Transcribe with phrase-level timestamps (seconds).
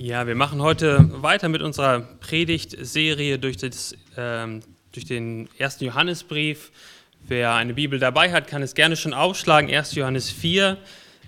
[0.00, 4.60] Ja, wir machen heute weiter mit unserer Predigtserie durch, das, ähm,
[4.92, 6.70] durch den ersten Johannesbrief.
[7.26, 9.68] Wer eine Bibel dabei hat, kann es gerne schon aufschlagen.
[9.68, 9.96] 1.
[9.96, 10.76] Johannes 4.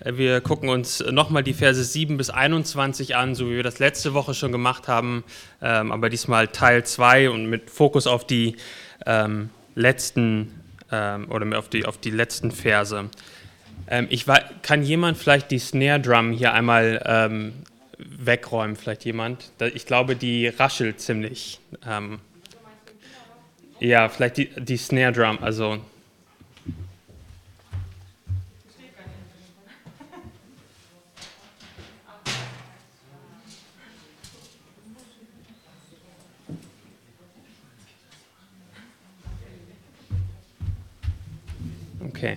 [0.05, 3.81] Äh, wir gucken uns nochmal die Verse 7 bis 21 an, so wie wir das
[3.81, 5.25] letzte Woche schon gemacht haben,
[5.61, 8.55] ähm, aber diesmal Teil 2 und mit Fokus auf die
[9.05, 10.63] ähm, letzten
[10.93, 13.11] ähm, oder auf die, auf die letzten Verse.
[13.89, 14.27] Ähm, ich
[14.63, 17.53] kann jemand vielleicht die Snare Drum hier einmal ähm,
[18.19, 19.53] wegräumen, vielleicht jemand?
[19.75, 21.61] Ich glaube, die raschelt ziemlich.
[21.87, 22.21] Ähm,
[23.79, 25.79] ja, vielleicht die, die Snare Drum, also.
[42.09, 42.37] Okay.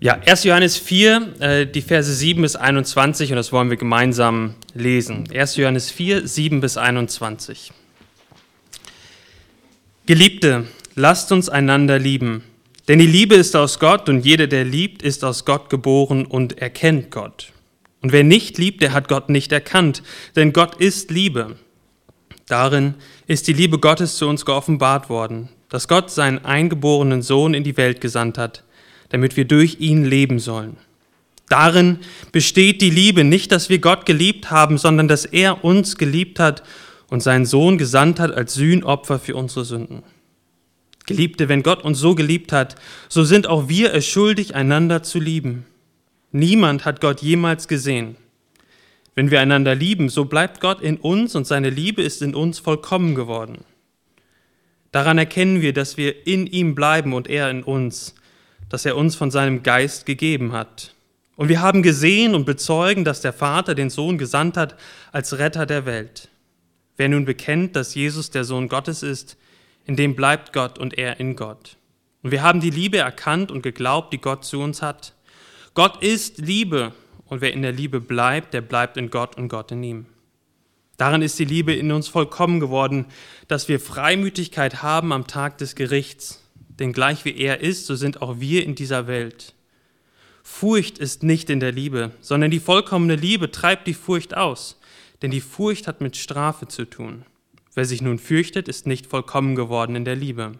[0.00, 0.44] Ja, 1.
[0.44, 5.24] Johannes 4, äh, die Verse 7 bis 21 und das wollen wir gemeinsam lesen.
[5.34, 5.56] 1.
[5.56, 7.72] Johannes 4, 7 bis 21.
[10.06, 12.44] Geliebte, lasst uns einander lieben,
[12.86, 16.58] denn die Liebe ist aus Gott und jeder, der liebt, ist aus Gott geboren und
[16.58, 17.52] erkennt Gott.
[18.00, 20.04] Und wer nicht liebt, der hat Gott nicht erkannt,
[20.36, 21.56] denn Gott ist Liebe.
[22.46, 22.94] Darin
[23.26, 27.76] ist die Liebe Gottes zu uns geoffenbart worden, dass Gott seinen eingeborenen Sohn in die
[27.76, 28.62] Welt gesandt hat,
[29.08, 30.76] damit wir durch ihn leben sollen.
[31.48, 31.98] Darin
[32.30, 36.62] besteht die Liebe, nicht, dass wir Gott geliebt haben, sondern dass er uns geliebt hat
[37.08, 40.02] und seinen Sohn gesandt hat als Sühnopfer für unsere Sünden.
[41.06, 42.74] Geliebte, wenn Gott uns so geliebt hat,
[43.08, 45.64] so sind auch wir es schuldig, einander zu lieben.
[46.32, 48.16] Niemand hat Gott jemals gesehen.
[49.14, 52.58] Wenn wir einander lieben, so bleibt Gott in uns und seine Liebe ist in uns
[52.58, 53.64] vollkommen geworden.
[54.92, 58.14] Daran erkennen wir, dass wir in ihm bleiben und er in uns
[58.68, 60.94] das er uns von seinem Geist gegeben hat.
[61.36, 64.76] Und wir haben gesehen und bezeugen, dass der Vater den Sohn gesandt hat
[65.12, 66.28] als Retter der Welt.
[66.96, 69.36] Wer nun bekennt, dass Jesus der Sohn Gottes ist,
[69.84, 71.76] in dem bleibt Gott und er in Gott.
[72.22, 75.14] Und wir haben die Liebe erkannt und geglaubt, die Gott zu uns hat.
[75.74, 76.92] Gott ist Liebe
[77.26, 80.06] und wer in der Liebe bleibt, der bleibt in Gott und Gott in ihm.
[80.96, 83.06] Darin ist die Liebe in uns vollkommen geworden,
[83.46, 86.42] dass wir Freimütigkeit haben am Tag des Gerichts
[86.78, 89.54] denn gleich wie er ist, so sind auch wir in dieser Welt.
[90.42, 94.80] Furcht ist nicht in der Liebe, sondern die vollkommene Liebe treibt die Furcht aus,
[95.20, 97.24] denn die Furcht hat mit Strafe zu tun.
[97.74, 100.52] Wer sich nun fürchtet, ist nicht vollkommen geworden in der Liebe.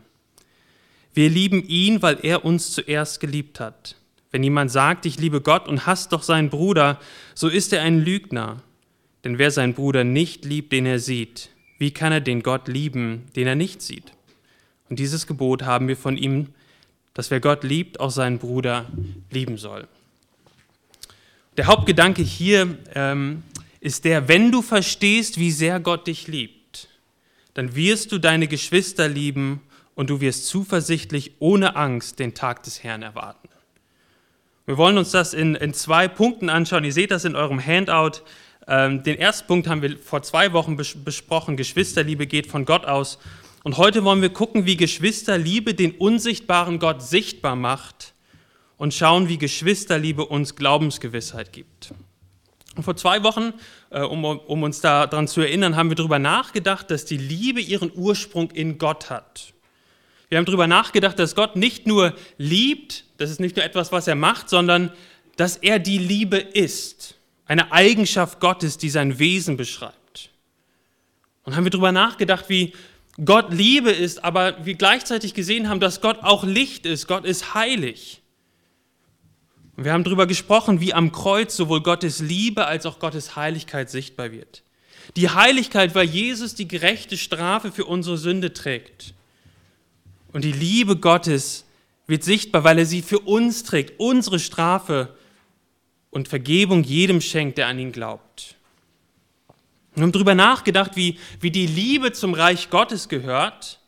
[1.14, 3.96] Wir lieben ihn, weil er uns zuerst geliebt hat.
[4.30, 7.00] Wenn jemand sagt, ich liebe Gott und hasst doch seinen Bruder,
[7.34, 8.62] so ist er ein Lügner.
[9.24, 13.24] Denn wer seinen Bruder nicht liebt, den er sieht, wie kann er den Gott lieben,
[13.34, 14.12] den er nicht sieht?
[14.88, 16.48] Und dieses Gebot haben wir von ihm,
[17.14, 18.86] dass wer Gott liebt, auch seinen Bruder
[19.30, 19.88] lieben soll.
[21.56, 23.42] Der Hauptgedanke hier ähm,
[23.80, 26.88] ist der, wenn du verstehst, wie sehr Gott dich liebt,
[27.54, 29.60] dann wirst du deine Geschwister lieben
[29.96, 33.48] und du wirst zuversichtlich ohne Angst den Tag des Herrn erwarten.
[34.66, 36.84] Wir wollen uns das in, in zwei Punkten anschauen.
[36.84, 38.22] Ihr seht das in eurem Handout.
[38.68, 41.56] Ähm, den ersten Punkt haben wir vor zwei Wochen besprochen.
[41.56, 43.18] Geschwisterliebe geht von Gott aus.
[43.64, 48.14] Und heute wollen wir gucken, wie Geschwisterliebe den unsichtbaren Gott sichtbar macht
[48.76, 51.92] und schauen, wie Geschwisterliebe uns Glaubensgewissheit gibt.
[52.76, 53.52] Und vor zwei Wochen,
[53.90, 57.90] äh, um, um uns daran zu erinnern, haben wir darüber nachgedacht, dass die Liebe ihren
[57.92, 59.52] Ursprung in Gott hat.
[60.28, 64.06] Wir haben darüber nachgedacht, dass Gott nicht nur liebt, das ist nicht nur etwas, was
[64.06, 64.92] er macht, sondern
[65.36, 67.16] dass er die Liebe ist.
[67.46, 70.30] Eine Eigenschaft Gottes, die sein Wesen beschreibt.
[71.44, 72.74] Und haben wir darüber nachgedacht, wie
[73.24, 77.08] Gott Liebe ist, aber wir gleichzeitig gesehen haben, dass Gott auch Licht ist.
[77.08, 78.22] Gott ist heilig.
[79.76, 83.90] Und wir haben darüber gesprochen, wie am Kreuz sowohl Gottes Liebe als auch Gottes Heiligkeit
[83.90, 84.62] sichtbar wird.
[85.16, 89.14] Die Heiligkeit, weil Jesus die gerechte Strafe für unsere Sünde trägt.
[90.32, 91.64] Und die Liebe Gottes
[92.06, 95.16] wird sichtbar, weil er sie für uns trägt, unsere Strafe
[96.10, 98.57] und Vergebung jedem schenkt, der an ihn glaubt.
[99.98, 103.80] Wir haben darüber nachgedacht, wie, wie die Liebe zum Reich Gottes gehört,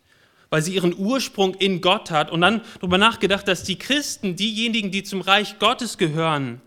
[0.48, 2.30] weil sie ihren Ursprung in Gott hat.
[2.30, 6.60] Und dann darüber nachgedacht, dass die Christen, diejenigen, die zum Reich Gottes gehören,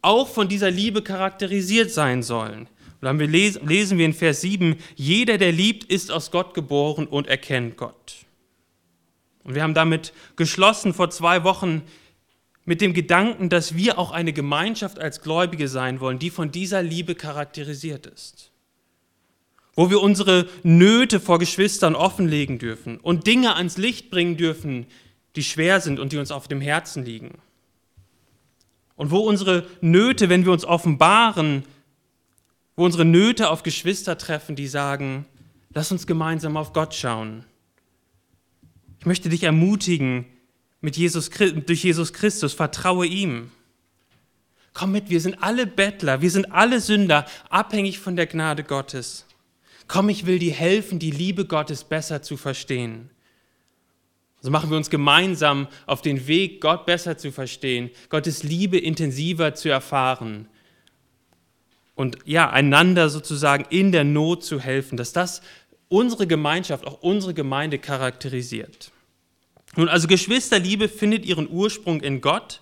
[0.00, 2.68] auch von dieser Liebe charakterisiert sein sollen.
[3.00, 7.26] Und dann lesen wir in Vers 7, jeder, der liebt, ist aus Gott geboren und
[7.26, 8.14] erkennt Gott.
[9.44, 11.82] Und wir haben damit geschlossen vor zwei Wochen
[12.68, 16.82] mit dem Gedanken, dass wir auch eine Gemeinschaft als Gläubige sein wollen, die von dieser
[16.82, 18.50] Liebe charakterisiert ist.
[19.74, 24.84] Wo wir unsere Nöte vor Geschwistern offenlegen dürfen und Dinge ans Licht bringen dürfen,
[25.34, 27.38] die schwer sind und die uns auf dem Herzen liegen.
[28.96, 31.64] Und wo unsere Nöte, wenn wir uns offenbaren,
[32.76, 35.24] wo unsere Nöte auf Geschwister treffen, die sagen,
[35.72, 37.46] lass uns gemeinsam auf Gott schauen.
[39.00, 40.26] Ich möchte dich ermutigen,
[40.80, 43.50] mit Jesus, durch Jesus Christus, vertraue ihm.
[44.74, 49.26] Komm mit, wir sind alle Bettler, wir sind alle Sünder, abhängig von der Gnade Gottes.
[49.88, 53.10] Komm, ich will dir helfen, die Liebe Gottes besser zu verstehen.
[54.40, 59.54] So machen wir uns gemeinsam auf den Weg, Gott besser zu verstehen, Gottes Liebe intensiver
[59.54, 60.48] zu erfahren
[61.98, 65.42] und ja, einander sozusagen in der Not zu helfen, dass das
[65.88, 68.92] unsere Gemeinschaft, auch unsere Gemeinde charakterisiert.
[69.76, 72.60] Nun, also Geschwisterliebe findet ihren Ursprung in Gott,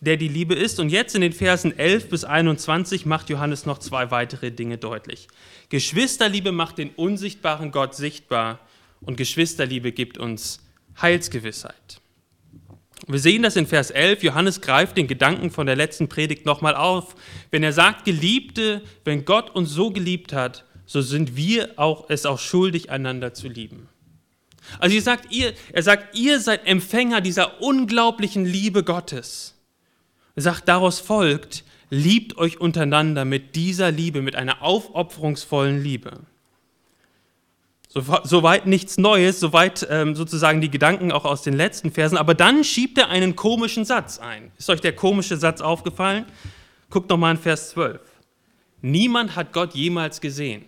[0.00, 0.78] der die Liebe ist.
[0.80, 5.28] Und jetzt in den Versen 11 bis 21 macht Johannes noch zwei weitere Dinge deutlich.
[5.68, 8.60] Geschwisterliebe macht den unsichtbaren Gott sichtbar
[9.00, 10.60] und Geschwisterliebe gibt uns
[11.00, 12.00] Heilsgewissheit.
[13.06, 14.24] Wir sehen das in Vers 11.
[14.24, 17.14] Johannes greift den Gedanken von der letzten Predigt nochmal auf.
[17.50, 22.26] Wenn er sagt, Geliebte, wenn Gott uns so geliebt hat, so sind wir auch, es
[22.26, 23.88] auch schuldig, einander zu lieben.
[24.78, 29.54] Also er sagt, ihr, er sagt, ihr seid Empfänger dieser unglaublichen Liebe Gottes.
[30.36, 36.20] Er sagt, daraus folgt, liebt euch untereinander mit dieser Liebe, mit einer aufopferungsvollen Liebe.
[37.90, 42.18] Soweit nichts Neues, soweit ähm, sozusagen die Gedanken auch aus den letzten Versen.
[42.18, 44.52] Aber dann schiebt er einen komischen Satz ein.
[44.58, 46.26] Ist euch der komische Satz aufgefallen?
[46.90, 48.00] Guckt nochmal in Vers 12.
[48.82, 50.66] Niemand hat Gott jemals gesehen.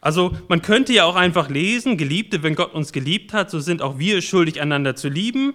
[0.00, 3.82] Also man könnte ja auch einfach lesen, Geliebte, wenn Gott uns geliebt hat, so sind
[3.82, 5.54] auch wir schuldig, einander zu lieben.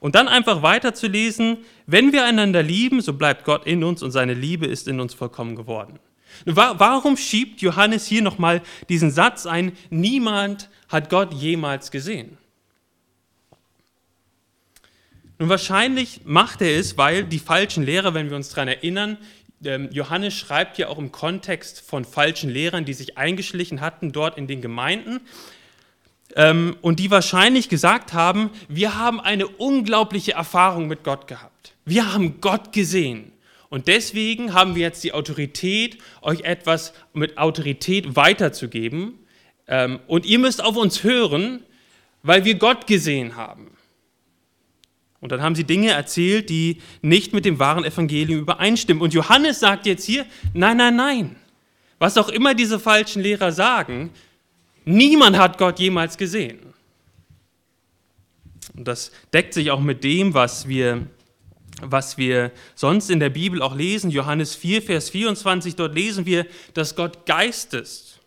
[0.00, 4.02] Und dann einfach weiter zu lesen, wenn wir einander lieben, so bleibt Gott in uns
[4.02, 6.00] und seine Liebe ist in uns vollkommen geworden.
[6.44, 12.38] Warum schiebt Johannes hier nochmal diesen Satz ein, niemand hat Gott jemals gesehen?
[15.38, 19.18] Nun wahrscheinlich macht er es, weil die falschen Lehrer, wenn wir uns daran erinnern,
[19.90, 24.46] Johannes schreibt ja auch im Kontext von falschen Lehrern, die sich eingeschlichen hatten dort in
[24.46, 25.20] den Gemeinden
[26.36, 31.74] ähm, und die wahrscheinlich gesagt haben, wir haben eine unglaubliche Erfahrung mit Gott gehabt.
[31.84, 33.32] Wir haben Gott gesehen.
[33.68, 39.18] Und deswegen haben wir jetzt die Autorität, euch etwas mit Autorität weiterzugeben.
[39.66, 41.62] Ähm, und ihr müsst auf uns hören,
[42.22, 43.71] weil wir Gott gesehen haben.
[45.22, 49.00] Und dann haben sie Dinge erzählt, die nicht mit dem wahren Evangelium übereinstimmen.
[49.00, 51.36] Und Johannes sagt jetzt hier, nein, nein, nein.
[52.00, 54.10] Was auch immer diese falschen Lehrer sagen,
[54.84, 56.58] niemand hat Gott jemals gesehen.
[58.76, 61.06] Und das deckt sich auch mit dem, was wir,
[61.80, 64.10] was wir sonst in der Bibel auch lesen.
[64.10, 68.18] Johannes 4, Vers 24, dort lesen wir, dass Gott Geist ist.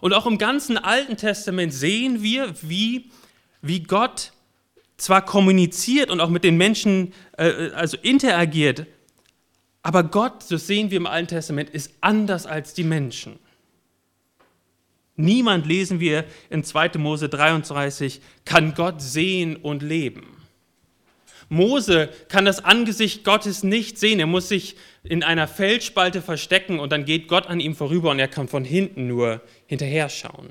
[0.00, 3.08] Und auch im ganzen Alten Testament sehen wir, wie,
[3.60, 4.32] wie Gott
[5.02, 8.86] zwar kommuniziert und auch mit den Menschen äh, also interagiert,
[9.82, 13.40] aber Gott, so sehen wir im Alten Testament, ist anders als die Menschen.
[15.16, 16.98] Niemand, lesen wir in 2.
[16.98, 20.36] Mose 33, kann Gott sehen und leben.
[21.48, 24.20] Mose kann das Angesicht Gottes nicht sehen.
[24.20, 28.20] Er muss sich in einer Felsspalte verstecken und dann geht Gott an ihm vorüber und
[28.20, 30.50] er kann von hinten nur hinterher schauen.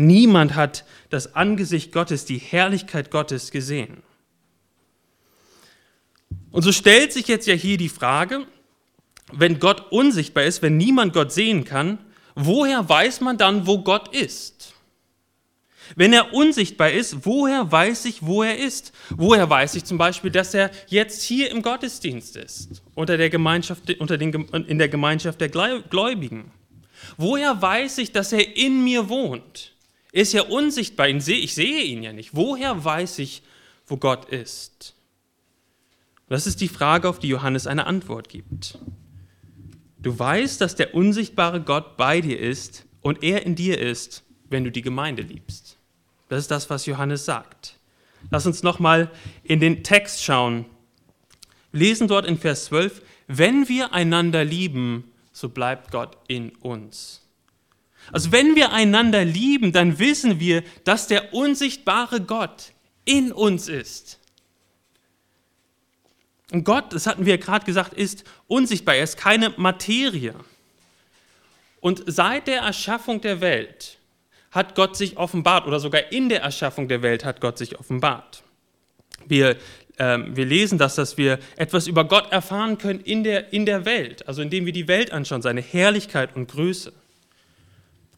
[0.00, 4.04] Niemand hat das Angesicht Gottes, die Herrlichkeit Gottes gesehen.
[6.52, 8.46] Und so stellt sich jetzt ja hier die Frage,
[9.32, 11.98] wenn Gott unsichtbar ist, wenn niemand Gott sehen kann,
[12.36, 14.72] woher weiß man dann, wo Gott ist?
[15.96, 18.92] Wenn er unsichtbar ist, woher weiß ich, wo er ist?
[19.10, 23.98] Woher weiß ich zum Beispiel, dass er jetzt hier im Gottesdienst ist, unter der Gemeinschaft,
[23.98, 26.52] unter den, in der Gemeinschaft der Gläubigen?
[27.16, 29.74] Woher weiß ich, dass er in mir wohnt?
[30.12, 32.34] Er ist ja unsichtbar, ich sehe ihn ja nicht.
[32.34, 33.42] Woher weiß ich,
[33.86, 34.94] wo Gott ist?
[36.28, 38.78] Das ist die Frage, auf die Johannes eine Antwort gibt.
[39.98, 44.64] Du weißt, dass der unsichtbare Gott bei dir ist und er in dir ist, wenn
[44.64, 45.76] du die Gemeinde liebst.
[46.28, 47.78] Das ist das, was Johannes sagt.
[48.30, 49.10] Lass uns nochmal
[49.42, 50.66] in den Text schauen.
[51.72, 57.27] Wir lesen dort in Vers 12, wenn wir einander lieben, so bleibt Gott in uns.
[58.12, 62.72] Also wenn wir einander lieben, dann wissen wir, dass der unsichtbare Gott
[63.04, 64.18] in uns ist.
[66.50, 70.34] Und Gott, das hatten wir gerade gesagt, ist unsichtbar, er ist keine Materie.
[71.80, 73.98] Und seit der Erschaffung der Welt
[74.50, 78.42] hat Gott sich offenbart, oder sogar in der Erschaffung der Welt hat Gott sich offenbart.
[79.26, 79.56] Wir,
[79.98, 83.84] äh, wir lesen das, dass wir etwas über Gott erfahren können in der, in der
[83.84, 86.92] Welt, also indem wir die Welt anschauen, seine Herrlichkeit und Größe.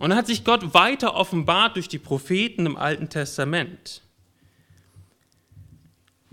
[0.01, 4.01] Und dann hat sich Gott weiter offenbart durch die Propheten im Alten Testament.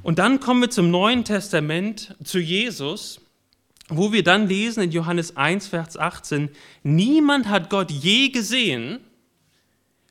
[0.01, 3.19] Und dann kommen wir zum Neuen Testament, zu Jesus.
[3.89, 6.49] wo wir dann lesen in Johannes 1, Vers 18,
[6.83, 8.99] niemand hat Gott je gesehen,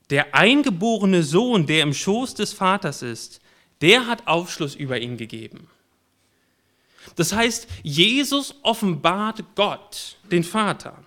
[0.09, 3.41] der eingeborene Sohn, der im Schoß des Vaters ist,
[3.83, 5.69] der hat Aufschluss über ihn gegeben.
[7.17, 11.05] Das heißt, Jesus offenbart Gott, den Vater.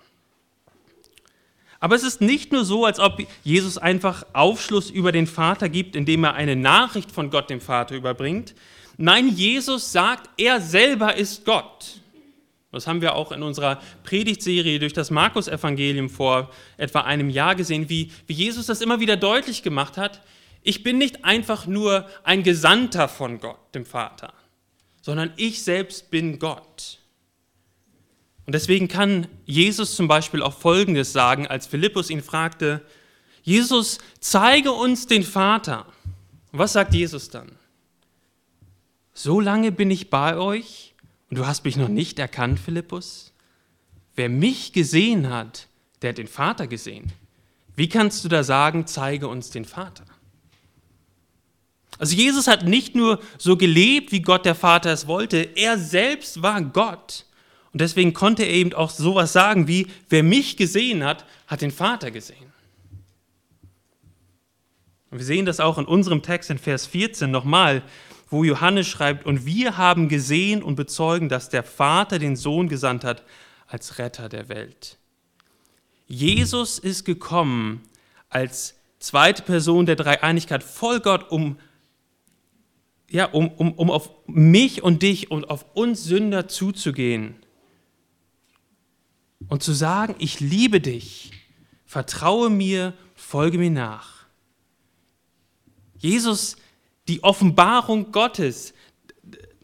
[1.80, 5.96] Aber es ist nicht nur so, als ob Jesus einfach Aufschluss über den Vater gibt,
[5.96, 8.54] indem er eine Nachricht von Gott dem Vater überbringt.
[8.98, 12.00] Nein, Jesus sagt, er selber ist Gott.
[12.70, 17.88] Das haben wir auch in unserer Predigtserie durch das Markus-Evangelium vor etwa einem Jahr gesehen,
[17.88, 20.20] wie, wie Jesus das immer wieder deutlich gemacht hat.
[20.62, 24.34] Ich bin nicht einfach nur ein Gesandter von Gott, dem Vater,
[25.00, 26.98] sondern ich selbst bin Gott.
[28.50, 32.84] Und deswegen kann Jesus zum Beispiel auch Folgendes sagen, als Philippus ihn fragte,
[33.44, 35.86] Jesus, zeige uns den Vater.
[36.50, 37.52] Und was sagt Jesus dann?
[39.14, 40.96] So lange bin ich bei euch
[41.30, 43.32] und du hast mich noch nicht erkannt, Philippus?
[44.16, 45.68] Wer mich gesehen hat,
[46.02, 47.12] der hat den Vater gesehen.
[47.76, 50.06] Wie kannst du da sagen, zeige uns den Vater?
[52.00, 56.42] Also Jesus hat nicht nur so gelebt, wie Gott der Vater es wollte, er selbst
[56.42, 57.26] war Gott.
[57.72, 61.70] Und deswegen konnte er eben auch sowas sagen wie, wer mich gesehen hat, hat den
[61.70, 62.50] Vater gesehen.
[65.10, 67.82] Und wir sehen das auch in unserem Text in Vers 14 nochmal
[68.30, 73.04] wo Johannes schreibt, und wir haben gesehen und bezeugen, dass der Vater den Sohn gesandt
[73.04, 73.24] hat
[73.66, 74.98] als Retter der Welt.
[76.06, 77.82] Jesus ist gekommen
[78.28, 81.58] als zweite Person der Dreieinigkeit, voll Gott, um,
[83.08, 87.34] ja, um, um, um auf mich und dich und auf uns Sünder zuzugehen
[89.48, 91.30] und zu sagen, ich liebe dich,
[91.86, 94.26] vertraue mir, folge mir nach.
[95.96, 96.56] Jesus
[97.08, 98.72] die Offenbarung Gottes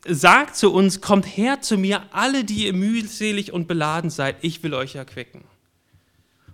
[0.05, 4.63] sagt zu uns, kommt her zu mir, alle, die ihr mühselig und beladen seid, ich
[4.63, 5.45] will euch erquicken.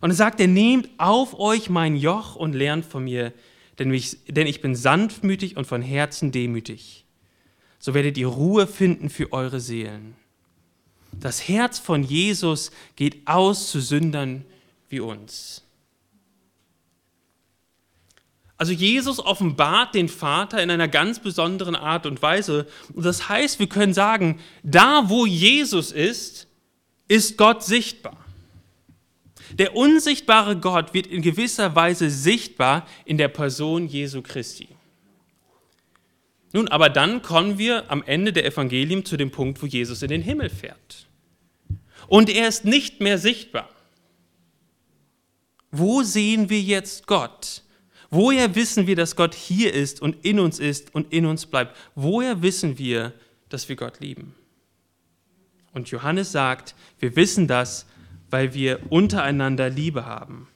[0.01, 3.33] Und er sagt, er nehmt auf euch mein Joch und lernt von mir,
[3.79, 7.05] denn ich, denn ich bin sanftmütig und von Herzen demütig.
[7.79, 10.15] So werdet ihr Ruhe finden für eure Seelen.
[11.13, 14.45] Das Herz von Jesus geht aus zu Sündern
[14.89, 15.63] wie uns.
[18.57, 22.69] Also Jesus offenbart den Vater in einer ganz besonderen Art und Weise.
[22.93, 26.47] Und das heißt, wir können sagen, da wo Jesus ist,
[27.09, 28.17] ist Gott sichtbar.
[29.59, 34.69] Der unsichtbare Gott wird in gewisser Weise sichtbar in der Person Jesu Christi.
[36.53, 40.09] Nun, aber dann kommen wir am Ende der Evangelium zu dem Punkt, wo Jesus in
[40.09, 41.07] den Himmel fährt.
[42.09, 43.69] Und er ist nicht mehr sichtbar.
[45.71, 47.63] Wo sehen wir jetzt Gott?
[48.11, 51.75] Woher wissen wir, dass Gott hier ist und in uns ist und in uns bleibt?
[51.95, 53.15] Woher wissen wir,
[53.49, 54.35] dass wir Gott lieben?
[55.73, 57.87] Und Johannes sagt, wir wissen das,
[58.29, 60.49] weil wir untereinander Liebe haben.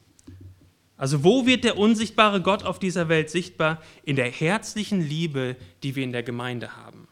[0.96, 3.82] Also wo wird der unsichtbare Gott auf dieser Welt sichtbar?
[4.04, 7.06] In der herzlichen Liebe, die wir in der Gemeinde haben.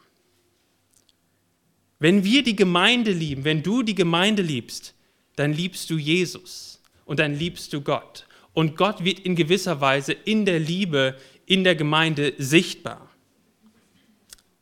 [1.98, 4.94] Wenn wir die Gemeinde lieben, wenn du die Gemeinde liebst,
[5.36, 10.12] dann liebst du Jesus und dann liebst du Gott und Gott wird in gewisser Weise
[10.12, 13.10] in der Liebe in der Gemeinde sichtbar.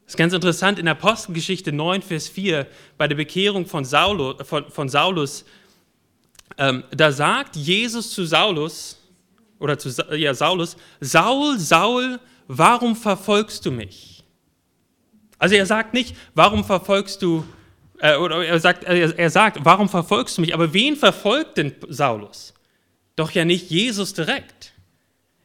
[0.04, 2.66] Das ist ganz interessant, in Apostelgeschichte 9, Vers 4,
[2.98, 5.44] bei der Bekehrung von Saulus, von, von Saulus
[6.58, 8.98] ähm, da sagt Jesus zu Saulus,
[9.62, 14.24] oder zu ja, Saulus, Saul, Saul, warum verfolgst du mich?
[15.38, 17.44] Also er sagt nicht, warum verfolgst du,
[17.98, 20.54] äh, oder er sagt, er, er sagt, warum verfolgst du mich?
[20.54, 22.54] Aber wen verfolgt denn Saulus?
[23.16, 24.72] Doch ja nicht Jesus direkt.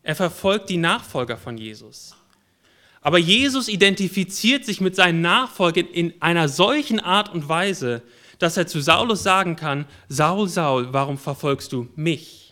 [0.03, 2.15] Er verfolgt die Nachfolger von Jesus.
[3.01, 8.01] Aber Jesus identifiziert sich mit seinen Nachfolgern in einer solchen Art und Weise,
[8.39, 12.47] dass er zu Saulus sagen kann, Saul, Saul, warum verfolgst du mich?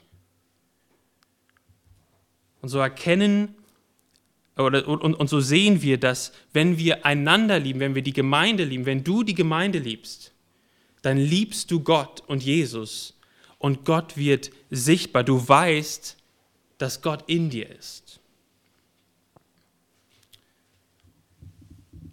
[2.65, 3.53] Und so erkennen
[4.57, 8.63] oder, und, und so sehen wir, dass wenn wir einander lieben, wenn wir die Gemeinde
[8.63, 10.33] lieben, wenn du die Gemeinde liebst,
[11.03, 13.19] dann liebst du Gott und Jesus
[13.59, 15.23] und Gott wird sichtbar.
[15.23, 16.17] Du weißt,
[16.79, 18.19] dass Gott in dir ist.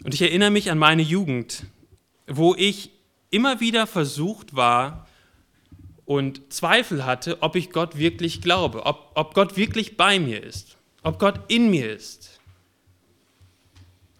[0.04, 1.64] Und ich erinnere mich an meine Jugend,
[2.26, 2.90] wo ich
[3.30, 5.08] immer wieder versucht war
[6.04, 10.76] und Zweifel hatte, ob ich Gott wirklich glaube, ob, ob Gott wirklich bei mir ist,
[11.02, 12.40] ob Gott in mir ist.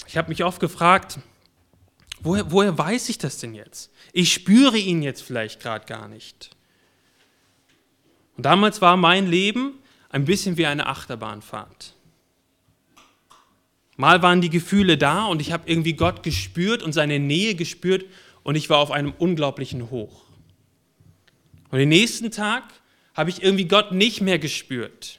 [0.06, 1.18] Ich habe mich oft gefragt,
[2.20, 3.90] woher, woher weiß ich das denn jetzt?
[4.12, 6.50] Ich spüre ihn jetzt vielleicht gerade gar nicht.
[8.36, 9.78] Und damals war mein Leben
[10.10, 11.94] ein bisschen wie eine Achterbahnfahrt.
[13.96, 18.04] Mal waren die Gefühle da und ich habe irgendwie Gott gespürt und seine Nähe gespürt
[18.42, 20.22] und ich war auf einem unglaublichen Hoch.
[21.73, 22.64] Und den nächsten Tag
[23.14, 25.19] habe ich irgendwie Gott nicht mehr gespürt.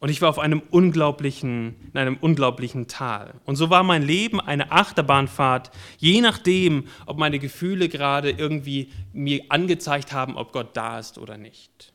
[0.00, 3.34] Und ich war auf einem unglaublichen, in einem unglaublichen Tal.
[3.44, 9.44] Und so war mein Leben eine Achterbahnfahrt, je nachdem, ob meine Gefühle gerade irgendwie mir
[9.48, 11.92] angezeigt haben, ob Gott da ist oder nicht.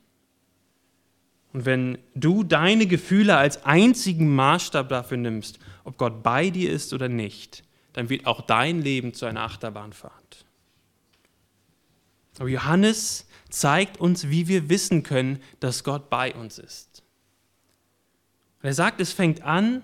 [1.51, 6.93] Und wenn du deine Gefühle als einzigen Maßstab dafür nimmst, ob Gott bei dir ist
[6.93, 10.46] oder nicht, dann wird auch dein Leben zu einer Achterbahnfahrt.
[12.39, 17.03] Aber Johannes zeigt uns, wie wir wissen können, dass Gott bei uns ist.
[18.61, 19.83] er sagt, es fängt an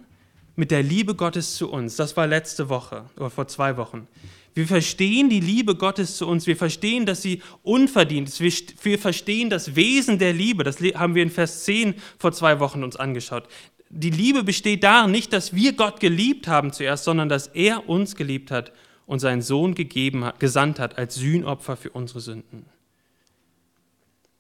[0.55, 1.95] mit der Liebe Gottes zu uns.
[1.95, 4.07] Das war letzte Woche oder vor zwei Wochen.
[4.53, 6.45] Wir verstehen die Liebe Gottes zu uns.
[6.45, 8.85] Wir verstehen, dass sie unverdient ist.
[8.85, 10.63] Wir verstehen das Wesen der Liebe.
[10.63, 13.47] Das haben wir in Vers 10 vor zwei Wochen uns angeschaut.
[13.89, 18.15] Die Liebe besteht darin nicht, dass wir Gott geliebt haben zuerst, sondern dass er uns
[18.15, 18.71] geliebt hat
[19.05, 22.65] und seinen Sohn gegeben hat, gesandt hat als Sühnopfer für unsere Sünden.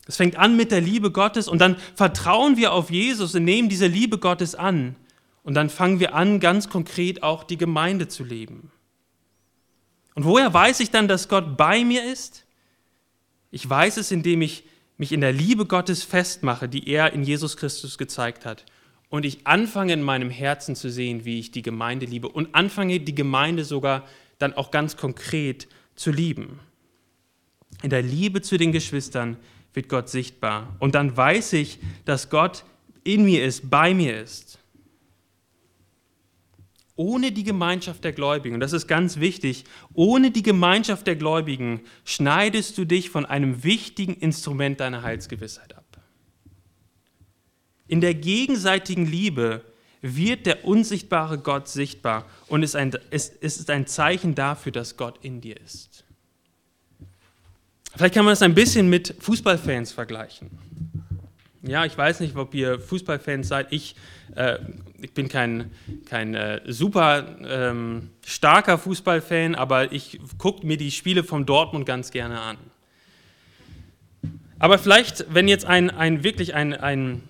[0.05, 3.69] Es fängt an mit der Liebe Gottes und dann vertrauen wir auf Jesus und nehmen
[3.69, 4.95] diese Liebe Gottes an.
[5.43, 8.71] Und dann fangen wir an, ganz konkret auch die Gemeinde zu leben.
[10.15, 12.45] Und woher weiß ich dann, dass Gott bei mir ist?
[13.51, 14.63] Ich weiß es, indem ich
[14.97, 18.65] mich in der Liebe Gottes festmache, die er in Jesus Christus gezeigt hat.
[19.09, 22.29] Und ich anfange in meinem Herzen zu sehen, wie ich die Gemeinde liebe.
[22.29, 24.07] Und anfange die Gemeinde sogar
[24.43, 26.59] dann auch ganz konkret zu lieben.
[27.81, 29.37] In der Liebe zu den Geschwistern
[29.73, 30.75] wird Gott sichtbar.
[30.79, 32.63] Und dann weiß ich, dass Gott
[33.03, 34.59] in mir ist, bei mir ist.
[36.95, 41.81] Ohne die Gemeinschaft der Gläubigen, und das ist ganz wichtig, ohne die Gemeinschaft der Gläubigen
[42.05, 45.83] schneidest du dich von einem wichtigen Instrument deiner Heilsgewissheit ab.
[47.87, 49.65] In der gegenseitigen Liebe
[50.03, 55.59] wird der unsichtbare Gott sichtbar und es ist ein Zeichen dafür, dass Gott in dir
[55.59, 56.03] ist.
[57.95, 60.51] Vielleicht kann man das ein bisschen mit Fußballfans vergleichen.
[61.61, 63.71] Ja, ich weiß nicht, ob ihr Fußballfans seid.
[63.71, 63.95] Ich,
[64.35, 64.57] äh,
[65.01, 65.71] ich bin kein,
[66.05, 72.11] kein äh, super ähm, starker Fußballfan, aber ich gucke mir die Spiele von Dortmund ganz
[72.11, 72.57] gerne an.
[74.59, 77.23] Aber vielleicht, wenn jetzt ein, ein wirklich ein, ein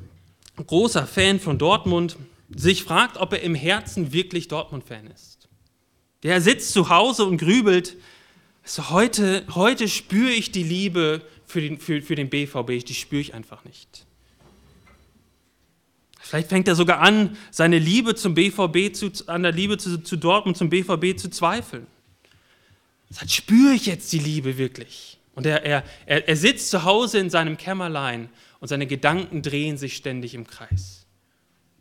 [0.55, 2.17] großer Fan von Dortmund
[2.55, 5.49] sich fragt, ob er im Herzen wirklich Dortmund-Fan ist.
[6.23, 7.97] Der sitzt zu Hause und grübelt,
[8.63, 13.21] also heute, heute spüre ich die Liebe für den, für, für den BVB, die spüre
[13.21, 14.05] ich einfach nicht.
[16.21, 20.15] Vielleicht fängt er sogar an, seine Liebe zum BVB, zu, an der Liebe zu, zu
[20.15, 21.85] Dortmund, zum BVB zu zweifeln.
[23.09, 25.19] Sagt, spüre ich jetzt die Liebe wirklich?
[25.35, 29.95] Und er, er, er sitzt zu Hause in seinem Kämmerlein und seine Gedanken drehen sich
[29.95, 31.02] ständig im Kreis.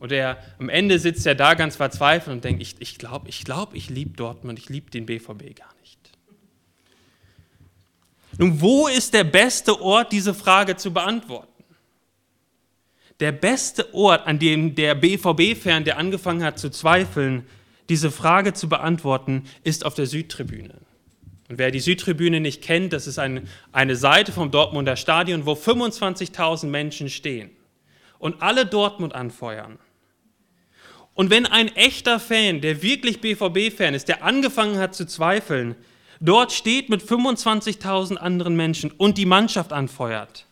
[0.02, 3.28] Und er, am Ende sitzt er da ganz verzweifelt und denkt, ich glaube, ich, glaub,
[3.28, 6.10] ich, glaub, ich liebe Dortmund, ich liebe den BVB gar nicht.
[8.36, 11.62] Nun, wo ist der beste Ort, diese Frage zu beantworten?
[13.20, 17.46] Der beste Ort, an dem der BVB-Fan, der angefangen hat zu zweifeln,
[17.88, 20.80] diese Frage zu beantworten, ist auf der Südtribüne.
[21.48, 25.52] Und wer die Südtribüne nicht kennt, das ist eine, eine Seite vom Dortmunder Stadion, wo
[25.52, 27.52] 25.000 Menschen stehen
[28.18, 29.78] und alle Dortmund anfeuern.
[31.14, 35.74] Und wenn ein echter Fan, der wirklich BVB-Fan ist, der angefangen hat zu zweifeln,
[36.20, 40.46] dort steht mit 25.000 anderen Menschen und die Mannschaft anfeuert,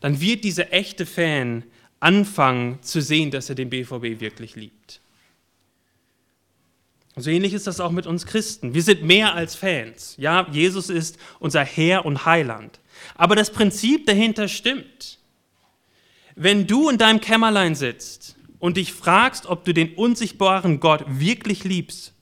[0.00, 1.64] dann wird dieser echte Fan
[2.00, 5.00] anfangen zu sehen, dass er den BVB wirklich liebt.
[7.16, 8.74] so ähnlich ist das auch mit uns Christen.
[8.74, 10.14] Wir sind mehr als Fans.
[10.18, 12.78] Ja, Jesus ist unser Herr und Heiland.
[13.16, 15.18] Aber das Prinzip dahinter stimmt.
[16.36, 21.64] Wenn du in deinem Kämmerlein sitzt und dich fragst, ob du den unsichtbaren Gott wirklich
[21.64, 22.14] liebst,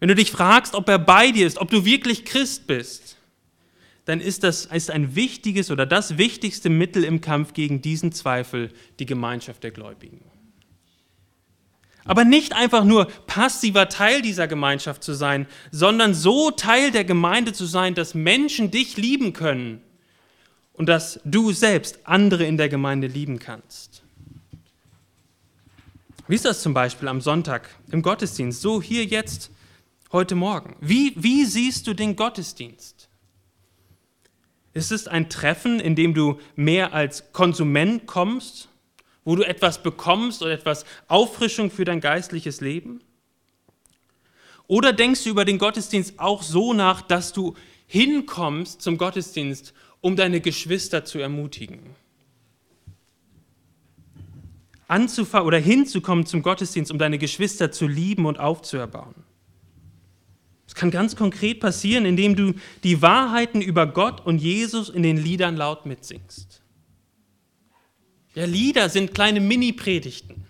[0.00, 3.16] wenn du dich fragst, ob er bei dir ist, ob du wirklich Christ bist,
[4.04, 8.72] dann ist das ist ein wichtiges oder das wichtigste Mittel im Kampf gegen diesen Zweifel
[8.98, 10.20] die Gemeinschaft der Gläubigen.
[12.04, 17.52] Aber nicht einfach nur passiver Teil dieser Gemeinschaft zu sein, sondern so Teil der Gemeinde
[17.52, 19.80] zu sein, dass Menschen dich lieben können
[20.72, 23.91] und dass du selbst andere in der Gemeinde lieben kannst.
[26.28, 28.60] Wie ist das zum Beispiel am Sonntag im Gottesdienst?
[28.60, 29.50] So hier jetzt
[30.12, 30.76] heute Morgen?
[30.80, 33.08] Wie, wie siehst du den Gottesdienst?
[34.72, 38.68] Ist es ein Treffen, in dem du mehr als Konsument kommst,
[39.24, 43.00] wo du etwas bekommst oder etwas Auffrischung für dein geistliches Leben?
[44.68, 47.56] Oder denkst du über den Gottesdienst auch so nach, dass du
[47.86, 51.80] hinkommst zum Gottesdienst, um deine Geschwister zu ermutigen?
[54.92, 59.14] Anzufangen oder hinzukommen zum Gottesdienst, um deine Geschwister zu lieben und aufzuerbauen?
[60.66, 65.16] Es kann ganz konkret passieren, indem du die Wahrheiten über Gott und Jesus in den
[65.16, 66.62] Liedern laut mitsingst.
[68.34, 70.44] Ja, Lieder sind kleine Mini-Predigten.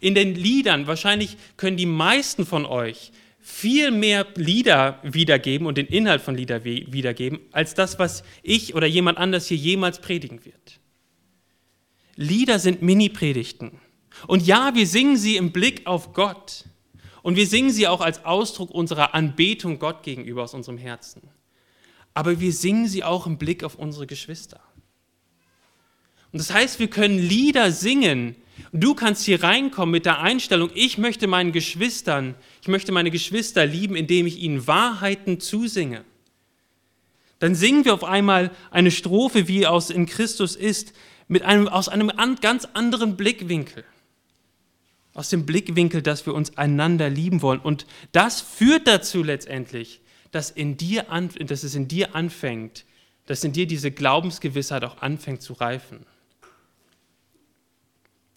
[0.00, 5.86] In den Liedern, wahrscheinlich können die meisten von euch viel mehr Lieder wiedergeben und den
[5.86, 10.80] Inhalt von Lieder wiedergeben, als das, was ich oder jemand anders hier jemals predigen wird.
[12.16, 13.80] Lieder sind Mini-Predigten.
[14.26, 16.64] Und ja, wir singen sie im Blick auf Gott.
[17.22, 21.22] Und wir singen sie auch als Ausdruck unserer Anbetung Gott gegenüber aus unserem Herzen.
[22.12, 24.60] Aber wir singen sie auch im Blick auf unsere Geschwister.
[26.32, 28.36] Und das heißt, wir können Lieder singen.
[28.72, 33.66] Du kannst hier reinkommen mit der Einstellung, ich möchte meinen Geschwistern, ich möchte meine Geschwister
[33.66, 36.04] lieben, indem ich ihnen Wahrheiten zusinge.
[37.38, 40.92] Dann singen wir auf einmal eine Strophe, wie aus in Christus ist,
[41.28, 42.10] mit einem, aus einem
[42.40, 43.84] ganz anderen Blickwinkel.
[45.14, 47.60] Aus dem Blickwinkel, dass wir uns einander lieben wollen.
[47.60, 50.00] Und das führt dazu letztendlich,
[50.32, 52.84] dass, in dir an, dass es in dir anfängt,
[53.26, 56.04] dass in dir diese Glaubensgewissheit auch anfängt zu reifen.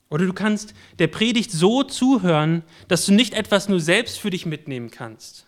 [0.09, 4.45] Oder du kannst der Predigt so zuhören, dass du nicht etwas nur selbst für dich
[4.45, 5.46] mitnehmen kannst,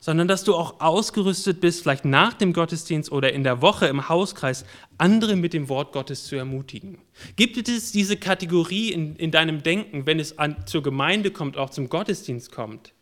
[0.00, 4.08] sondern dass du auch ausgerüstet bist, vielleicht nach dem Gottesdienst oder in der Woche im
[4.08, 4.64] Hauskreis,
[4.96, 6.98] andere mit dem Wort Gottes zu ermutigen.
[7.36, 11.68] Gibt es diese Kategorie in, in deinem Denken, wenn es an, zur Gemeinde kommt, auch
[11.68, 12.94] zum Gottesdienst kommt,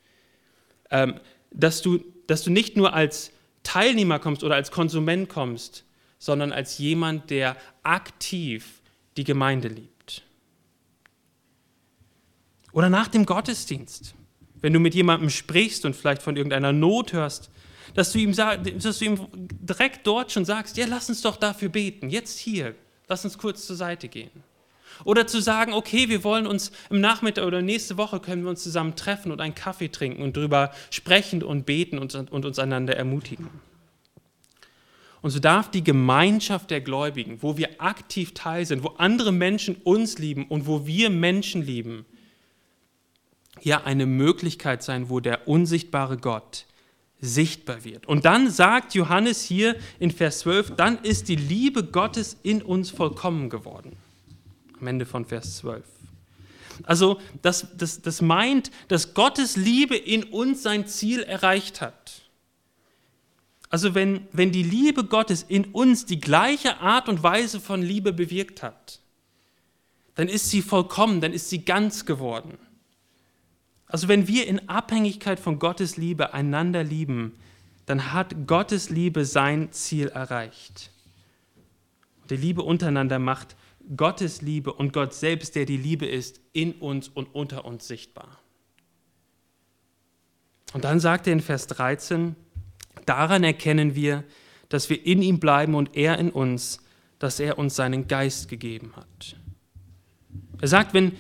[0.91, 1.21] ähm,
[1.53, 3.31] dass, du, dass du nicht nur als
[3.63, 5.85] Teilnehmer kommst oder als Konsument kommst,
[6.19, 8.83] sondern als jemand, der aktiv
[9.17, 10.25] die Gemeinde liebt?
[12.73, 14.15] Oder nach dem Gottesdienst
[14.61, 17.51] wenn du mit jemandem sprichst und vielleicht von irgendeiner Not hörst,
[17.95, 21.69] dass du ihm, dass du ihm direkt dort schon sagst, ja, lass uns doch dafür
[21.69, 22.75] beten, jetzt hier,
[23.09, 24.31] lass uns kurz zur Seite gehen.
[25.05, 28.63] Oder zu sagen, okay, wir wollen uns im Nachmittag oder nächste Woche können wir uns
[28.63, 32.97] zusammen treffen und einen Kaffee trinken und darüber sprechen und beten und, und uns einander
[32.97, 33.49] ermutigen.
[35.21, 39.77] Und so darf die Gemeinschaft der Gläubigen, wo wir aktiv teil sind, wo andere Menschen
[39.77, 42.07] uns lieben und wo wir Menschen lieben,
[43.61, 46.67] hier eine Möglichkeit sein, wo der unsichtbare Gott
[47.21, 48.07] sichtbar wird.
[48.07, 52.91] Und dann sagt Johannes hier in Vers 12, dann ist die Liebe Gottes in uns
[52.91, 53.97] vollkommen geworden.
[54.81, 55.85] Am Ende von Vers 12.
[56.85, 62.23] Also das, das, das meint, dass Gottes Liebe in uns sein Ziel erreicht hat.
[63.69, 68.13] Also wenn, wenn die Liebe Gottes in uns die gleiche Art und Weise von Liebe
[68.13, 69.01] bewirkt hat,
[70.15, 72.59] dann ist sie vollkommen, dann ist sie ganz geworden.
[73.89, 77.35] Also wenn wir in Abhängigkeit von Gottes Liebe einander lieben,
[77.87, 80.91] dann hat Gottes Liebe sein Ziel erreicht.
[82.29, 83.57] Die Liebe untereinander macht
[83.97, 88.39] Gottes Liebe und Gott selbst, der die Liebe ist, in uns und unter uns sichtbar.
[90.75, 92.37] Und dann sagt er in Vers 13,
[93.07, 94.25] daran erkennen wir,
[94.69, 96.81] dass wir in ihm bleiben und er in uns,
[97.19, 99.37] dass er uns seinen Geist gegeben hat.
[100.61, 101.13] Er sagt, wenn,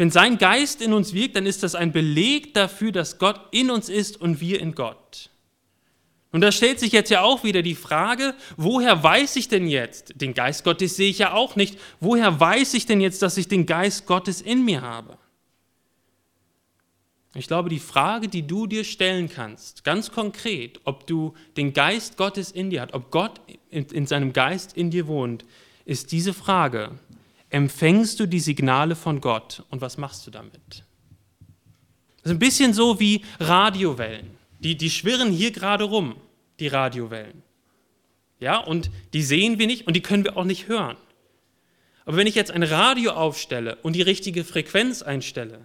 [0.00, 3.70] wenn sein Geist in uns wirkt, dann ist das ein Beleg dafür, dass Gott in
[3.70, 5.28] uns ist und wir in Gott.
[6.32, 10.18] Und da stellt sich jetzt ja auch wieder die Frage, woher weiß ich denn jetzt,
[10.18, 13.48] den Geist Gottes sehe ich ja auch nicht, woher weiß ich denn jetzt, dass ich
[13.48, 15.18] den Geist Gottes in mir habe?
[17.34, 22.16] Ich glaube, die Frage, die du dir stellen kannst, ganz konkret, ob du den Geist
[22.16, 25.44] Gottes in dir hast, ob Gott in, seinem Geist in dir wohnt,
[25.84, 26.98] ist diese Frage,
[27.50, 30.84] empfängst du die Signale von Gott und was machst du damit?
[32.22, 34.38] Das ist ein bisschen so wie Radiowellen.
[34.60, 36.16] Die, die schwirren hier gerade rum,
[36.58, 37.42] die Radiowellen.
[38.38, 40.96] Ja, und die sehen wir nicht und die können wir auch nicht hören.
[42.04, 45.60] Aber wenn ich jetzt ein Radio aufstelle und die richtige Frequenz einstelle,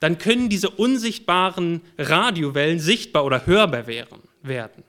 [0.00, 4.82] dann können diese unsichtbaren Radiowellen sichtbar oder hörbar werden.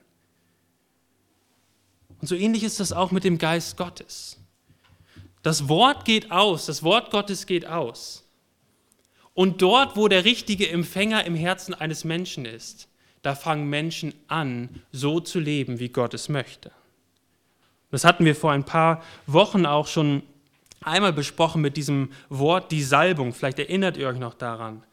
[2.19, 4.42] Und so ähnlich ist das auch mit dem Geist Gottes.
[5.43, 8.23] Das Wort geht aus, das Wort Gottes geht aus.
[9.34, 12.88] Und dort, wo der richtige Empfänger im Herzen eines Menschen ist,
[13.21, 16.71] da fangen Menschen an, so zu leben, wie Gott es möchte.
[17.91, 20.23] Das hatten wir vor ein paar Wochen auch schon
[20.82, 23.34] einmal besprochen mit diesem Wort die Salbung.
[23.34, 24.84] Vielleicht erinnert ihr euch noch daran.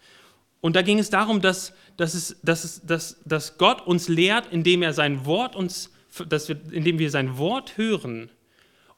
[0.60, 4.52] Und da ging es darum, dass, dass, es, dass, es, dass, dass Gott uns lehrt,
[4.52, 5.90] indem er sein Wort uns,
[6.28, 8.30] dass wir, indem wir sein Wort hören,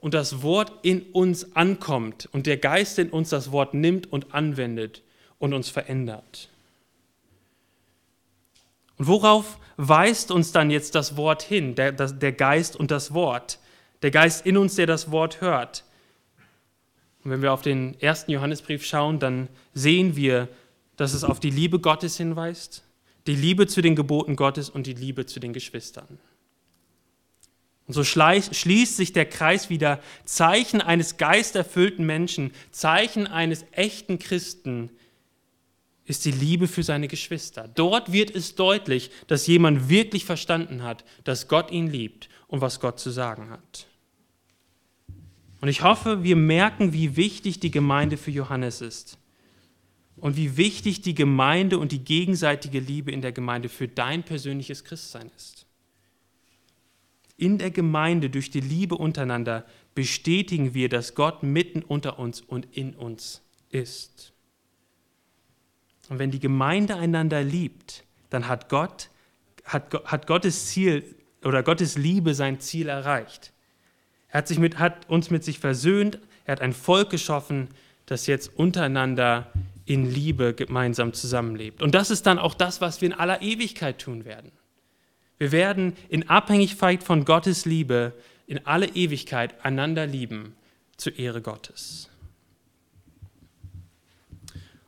[0.02, 4.34] und das Wort in uns ankommt und der Geist in uns das Wort nimmt und
[4.34, 5.02] anwendet
[5.38, 6.50] und uns verändert.
[8.98, 13.60] Und worauf weist uns dann jetzt das Wort hin, der, der Geist und das Wort?
[14.02, 15.84] Der Geist in uns, der das Wort hört.
[17.22, 20.48] Und wenn wir auf den ersten Johannesbrief schauen, dann sehen wir,
[20.96, 22.82] dass es auf die Liebe Gottes hinweist,
[23.28, 26.18] die Liebe zu den Geboten Gottes und die Liebe zu den Geschwistern.
[27.86, 30.00] Und so schließt sich der Kreis wieder.
[30.24, 34.90] Zeichen eines geisterfüllten Menschen, Zeichen eines echten Christen
[36.04, 37.68] ist die Liebe für seine Geschwister.
[37.68, 42.80] Dort wird es deutlich, dass jemand wirklich verstanden hat, dass Gott ihn liebt und was
[42.80, 43.86] Gott zu sagen hat.
[45.60, 49.16] Und ich hoffe, wir merken, wie wichtig die Gemeinde für Johannes ist
[50.16, 54.82] und wie wichtig die Gemeinde und die gegenseitige Liebe in der Gemeinde für dein persönliches
[54.82, 55.66] Christsein ist.
[57.42, 62.68] In der Gemeinde durch die Liebe untereinander bestätigen wir, dass Gott mitten unter uns und
[62.70, 64.32] in uns ist.
[66.08, 69.10] Und wenn die Gemeinde einander liebt, dann hat Gott,
[69.64, 73.52] hat, hat Gottes Ziel oder Gottes Liebe sein Ziel erreicht.
[74.28, 77.70] Er hat, sich mit, hat uns mit sich versöhnt, er hat ein Volk geschaffen,
[78.06, 79.50] das jetzt untereinander
[79.84, 81.82] in Liebe gemeinsam zusammenlebt.
[81.82, 84.52] Und das ist dann auch das, was wir in aller Ewigkeit tun werden.
[85.42, 88.12] Wir werden in Abhängigkeit von Gottes Liebe
[88.46, 90.54] in alle Ewigkeit einander lieben
[90.96, 92.08] zur Ehre Gottes.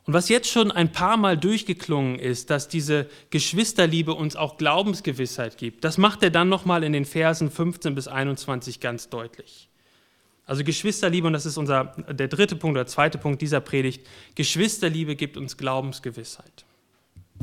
[0.05, 5.59] Und was jetzt schon ein paar Mal durchgeklungen ist, dass diese Geschwisterliebe uns auch Glaubensgewissheit
[5.59, 9.69] gibt, das macht er dann nochmal in den Versen 15 bis 21 ganz deutlich.
[10.47, 15.17] Also Geschwisterliebe, und das ist unser, der dritte Punkt oder zweite Punkt dieser Predigt, Geschwisterliebe
[15.17, 16.65] gibt uns Glaubensgewissheit.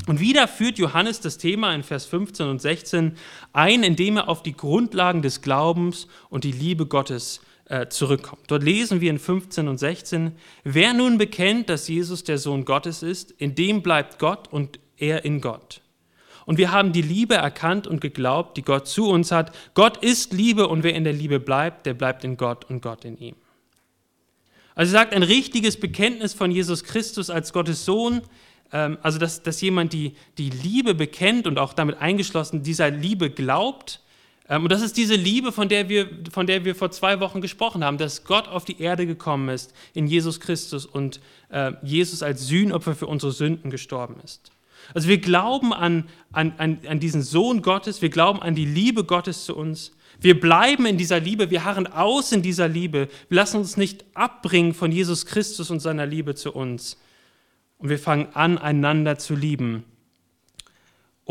[0.08, 3.14] Und wieder führt Johannes das Thema in Vers 15 und 16
[3.54, 8.42] ein, indem er auf die Grundlagen des Glaubens und die Liebe Gottes äh, zurückkommt.
[8.48, 10.34] Dort lesen wir in 15 und 16,
[10.64, 15.24] wer nun bekennt, dass Jesus der Sohn Gottes ist, in dem bleibt Gott und er
[15.24, 15.82] in Gott.
[16.46, 19.56] Und wir haben die Liebe erkannt und geglaubt, die Gott zu uns hat.
[19.76, 23.06] Gott ist Liebe und wer in der Liebe bleibt, der bleibt in Gott und Gott
[23.06, 23.36] in ihm.
[24.74, 28.22] Also sagt ein richtiges Bekenntnis von Jesus Christus als Gottes Sohn,
[29.02, 34.02] also dass, dass jemand die, die Liebe bekennt und auch damit eingeschlossen dieser Liebe glaubt,
[34.52, 37.42] ähm, und das ist diese Liebe, von der, wir, von der wir vor zwei Wochen
[37.42, 42.22] gesprochen haben, dass Gott auf die Erde gekommen ist in Jesus Christus und äh, Jesus
[42.22, 44.52] als Sühnopfer für unsere Sünden gestorben ist.
[44.94, 49.46] Also wir glauben an, an, an diesen Sohn Gottes, wir glauben an die Liebe Gottes
[49.46, 49.94] zu uns.
[50.20, 53.08] Wir bleiben in dieser Liebe, wir harren aus in dieser Liebe.
[53.30, 56.98] Wir lassen uns nicht abbringen von Jesus Christus und seiner Liebe zu uns.
[57.82, 59.84] Und wir fangen an, einander zu lieben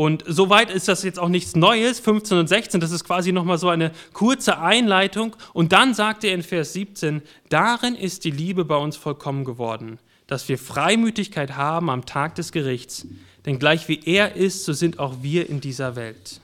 [0.01, 3.59] und soweit ist das jetzt auch nichts Neues, 15 und 16, das ist quasi nochmal
[3.59, 5.35] so eine kurze Einleitung.
[5.53, 9.99] Und dann sagt er in Vers 17, darin ist die Liebe bei uns vollkommen geworden,
[10.25, 13.05] dass wir Freimütigkeit haben am Tag des Gerichts,
[13.45, 16.41] denn gleich wie er ist, so sind auch wir in dieser Welt.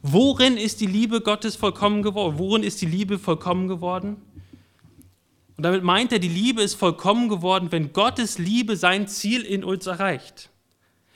[0.00, 2.38] Worin ist die Liebe Gottes vollkommen geworden?
[2.38, 4.16] Worin ist die Liebe vollkommen geworden?
[5.56, 9.64] Und damit meint er, die Liebe ist vollkommen geworden, wenn Gottes Liebe sein Ziel in
[9.64, 10.50] uns erreicht.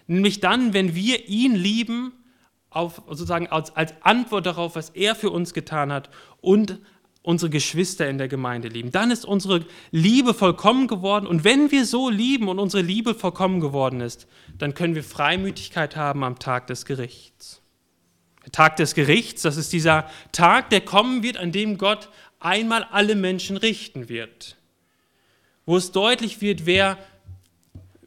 [0.06, 2.12] Nämlich dann, wenn wir ihn lieben,
[2.70, 6.08] auf, sozusagen als, als Antwort darauf, was er für uns getan hat
[6.40, 6.78] und
[7.22, 8.92] unsere Geschwister in der Gemeinde lieben.
[8.92, 11.26] Dann ist unsere Liebe vollkommen geworden.
[11.26, 14.26] Und wenn wir so lieben und unsere Liebe vollkommen geworden ist,
[14.56, 17.60] dann können wir Freimütigkeit haben am Tag des Gerichts.
[18.44, 22.08] Der Tag des Gerichts, das ist dieser Tag, der kommen wird, an dem Gott
[22.40, 24.56] einmal alle Menschen richten wird.
[25.66, 26.98] Wo es deutlich wird, wer,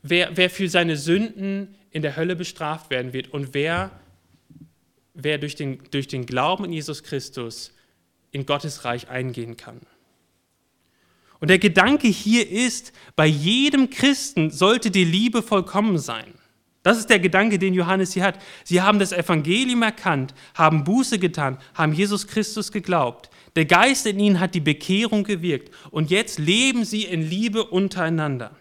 [0.02, 3.92] wer, wer für seine Sünden in der Hölle bestraft werden wird und wer,
[5.14, 7.74] wer durch, den, durch den Glauben in Jesus Christus
[8.32, 9.80] in Gottes Reich eingehen kann.
[11.40, 16.34] Und der Gedanke hier ist, bei jedem Christen sollte die Liebe vollkommen sein.
[16.84, 18.40] Das ist der Gedanke, den Johannes hier hat.
[18.64, 23.30] Sie haben das Evangelium erkannt, haben Buße getan, haben Jesus Christus geglaubt.
[23.56, 28.56] Der Geist in ihnen hat die Bekehrung gewirkt und jetzt leben sie in Liebe untereinander.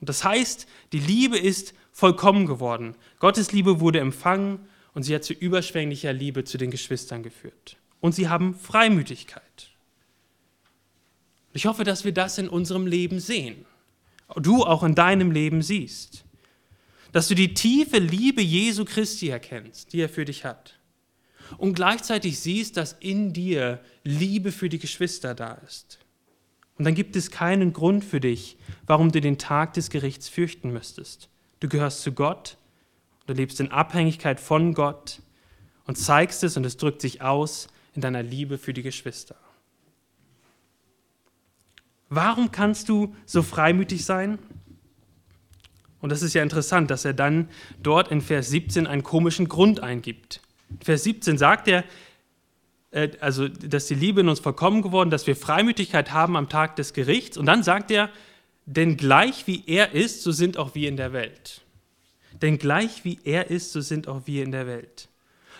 [0.00, 2.96] Und das heißt, die Liebe ist vollkommen geworden.
[3.20, 4.60] Gottes Liebe wurde empfangen
[4.94, 7.76] und sie hat zu überschwänglicher Liebe zu den Geschwistern geführt.
[8.00, 9.70] Und sie haben Freimütigkeit.
[11.52, 13.64] Ich hoffe, dass wir das in unserem Leben sehen.
[14.36, 16.24] Du auch in deinem Leben siehst.
[17.12, 20.77] Dass du die tiefe Liebe Jesu Christi erkennst, die er für dich hat.
[21.56, 25.98] Und gleichzeitig siehst, dass in dir Liebe für die Geschwister da ist.
[26.76, 28.56] Und dann gibt es keinen Grund für dich,
[28.86, 31.28] warum du den Tag des Gerichts fürchten müsstest.
[31.60, 32.56] Du gehörst zu Gott,
[33.26, 35.20] du lebst in Abhängigkeit von Gott
[35.86, 39.34] und zeigst es und es drückt sich aus in deiner Liebe für die Geschwister.
[42.08, 44.38] Warum kannst du so freimütig sein?
[46.00, 47.48] Und das ist ja interessant, dass er dann
[47.82, 50.40] dort in Vers 17 einen komischen Grund eingibt.
[50.82, 51.84] Vers 17 sagt er,
[52.90, 56.76] äh, also, dass die Liebe in uns vollkommen geworden, dass wir Freimütigkeit haben am Tag
[56.76, 57.36] des Gerichts.
[57.36, 58.10] Und dann sagt er,
[58.66, 61.62] denn gleich wie er ist, so sind auch wir in der Welt.
[62.42, 65.08] denn gleich wie er ist, so sind auch wir in der Welt.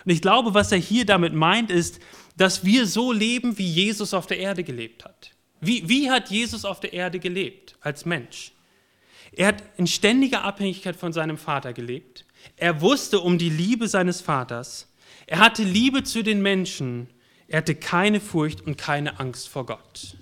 [0.05, 1.99] Und ich glaube, was er hier damit meint, ist,
[2.37, 5.31] dass wir so leben, wie Jesus auf der Erde gelebt hat.
[5.59, 8.53] Wie, wie hat Jesus auf der Erde gelebt als Mensch?
[9.33, 12.25] Er hat in ständiger Abhängigkeit von seinem Vater gelebt.
[12.55, 14.87] Er wusste um die Liebe seines Vaters.
[15.29, 17.07] Er hatte Liebe zu den Menschen.
[17.47, 20.15] Er hatte keine Furcht und keine Angst vor Gott.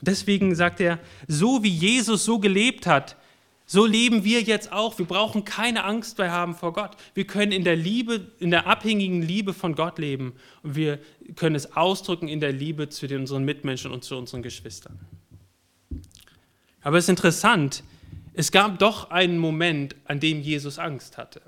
[0.00, 3.18] Deswegen sagt er, so wie Jesus so gelebt hat,
[3.66, 4.98] so leben wir jetzt auch.
[4.98, 6.96] Wir brauchen keine Angst mehr haben vor Gott.
[7.12, 10.32] Wir können in der Liebe, in der abhängigen Liebe von Gott leben
[10.62, 11.00] und wir
[11.36, 14.98] können es ausdrücken in der Liebe zu unseren Mitmenschen und zu unseren Geschwistern.
[16.80, 17.84] Aber es ist interessant,
[18.32, 21.42] es gab doch einen Moment, an dem Jesus Angst hatte.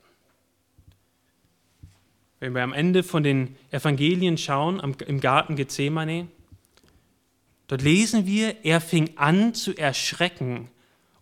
[2.46, 6.28] Wenn wir am Ende von den Evangelien schauen, im Garten Gethsemane,
[7.66, 10.70] dort lesen wir, er fing an zu erschrecken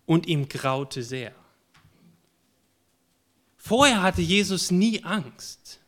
[0.04, 1.32] und ihm graute sehr.
[3.56, 5.80] Vorher hatte Jesus nie Angst.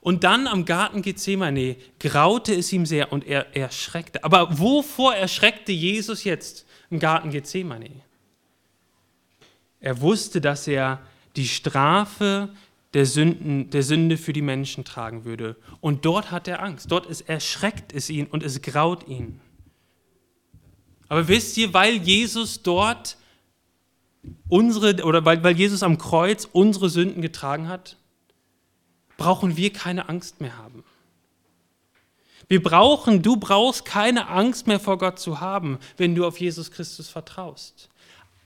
[0.00, 4.24] Und dann am Garten Gethsemane graute es ihm sehr und er erschreckte.
[4.24, 7.92] Aber wovor erschreckte Jesus jetzt im Garten Gethsemane?
[9.78, 11.00] Er wusste, dass er
[11.36, 12.48] die Strafe
[12.94, 15.56] der, Sünden, der Sünde für die Menschen tragen würde.
[15.80, 16.90] Und dort hat er Angst.
[16.90, 19.40] Dort ist, erschreckt es ihn und es graut ihn.
[21.08, 23.16] Aber wisst ihr, weil Jesus dort
[24.48, 27.96] unsere, oder weil, weil Jesus am Kreuz unsere Sünden getragen hat,
[29.16, 30.84] brauchen wir keine Angst mehr haben.
[32.48, 36.72] Wir brauchen, du brauchst keine Angst mehr vor Gott zu haben, wenn du auf Jesus
[36.72, 37.88] Christus vertraust.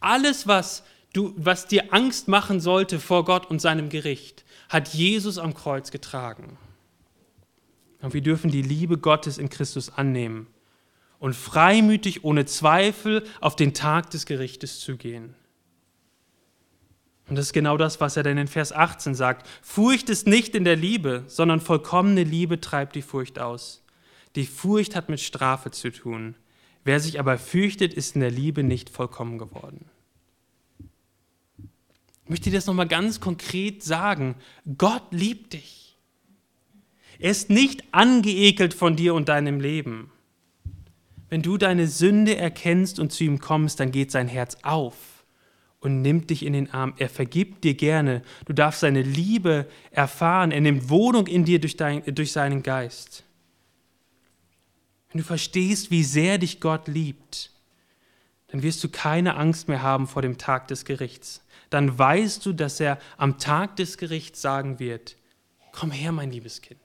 [0.01, 0.83] Alles, was,
[1.14, 5.90] du, was dir Angst machen sollte vor Gott und seinem Gericht, hat Jesus am Kreuz
[5.90, 6.59] getragen.
[8.03, 10.46] Und wir dürfen die Liebe Gottes in Christus annehmen
[11.18, 15.35] und freimütig, ohne Zweifel auf den Tag des Gerichtes zu gehen.
[17.27, 19.48] Und das ist genau das, was er dann in Vers 18 sagt.
[19.62, 23.83] Furcht ist nicht in der Liebe, sondern vollkommene Liebe treibt die Furcht aus.
[24.37, 26.35] Die Furcht hat mit Strafe zu tun.
[26.85, 29.87] Wer sich aber fürchtet, ist in der Liebe nicht vollkommen geworden.
[32.25, 34.37] Ich möchte dir das nochmal ganz konkret sagen.
[34.79, 35.99] Gott liebt dich.
[37.19, 40.11] Er ist nicht angeekelt von dir und deinem Leben.
[41.29, 45.25] Wenn du deine Sünde erkennst und zu ihm kommst, dann geht sein Herz auf
[45.81, 46.95] und nimmt dich in den Arm.
[46.97, 48.23] Er vergibt dir gerne.
[48.47, 50.51] Du darfst seine Liebe erfahren.
[50.51, 53.25] Er nimmt Wohnung in dir durch, dein, durch seinen Geist.
[55.13, 57.53] Wenn du verstehst, wie sehr dich Gott liebt,
[58.49, 61.44] dann wirst du keine Angst mehr haben vor dem Tag des Gerichts.
[61.75, 65.17] Dann weißt du, dass er am Tag des Gerichts sagen wird,
[65.73, 66.79] komm her, mein liebes Kind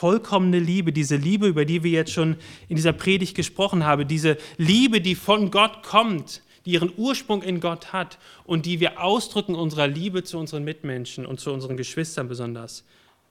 [0.00, 2.36] vollkommene Liebe, diese Liebe, über die wir jetzt schon
[2.68, 7.60] in dieser Predigt gesprochen haben, diese Liebe, die von Gott kommt, die ihren Ursprung in
[7.60, 12.28] Gott hat und die wir ausdrücken unserer Liebe zu unseren Mitmenschen und zu unseren Geschwistern
[12.28, 12.84] besonders.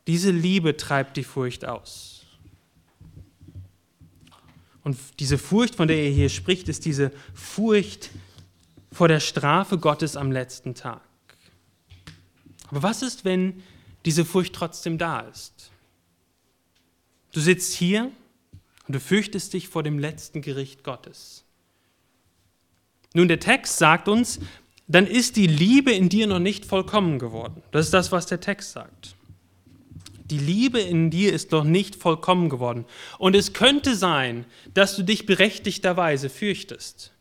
[0.06, 2.25] Diese Liebe treibt die Furcht aus.
[4.84, 8.12] Und diese Furcht, von der er hier spricht, ist diese Furcht
[8.91, 11.02] vor der Strafe Gottes am letzten Tag.
[12.69, 13.63] Aber was ist, wenn
[14.06, 15.71] diese Furcht trotzdem da ist?
[17.32, 18.12] Du sitzt hier
[18.88, 21.43] und du fürchtest dich vor dem letzten Gericht Gottes.
[23.13, 24.39] Nun, der Text sagt uns,
[24.88, 27.62] dann ist die Liebe in dir noch nicht vollkommen geworden.
[27.71, 29.15] Das ist das, was der Text sagt.
[30.25, 32.86] Die Liebe in dir ist noch nicht vollkommen geworden.
[33.17, 37.13] Und es könnte sein, dass du dich berechtigterweise fürchtest.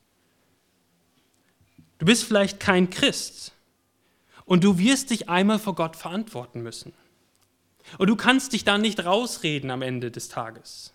[1.99, 3.53] Du bist vielleicht kein Christ
[4.45, 6.93] und du wirst dich einmal vor Gott verantworten müssen.
[7.99, 10.93] Und du kannst dich da nicht rausreden am Ende des Tages.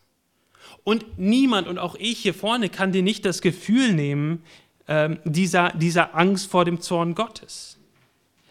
[0.83, 4.43] Und niemand, und auch ich hier vorne, kann dir nicht das Gefühl nehmen,
[4.87, 7.77] äh, dieser, dieser Angst vor dem Zorn Gottes.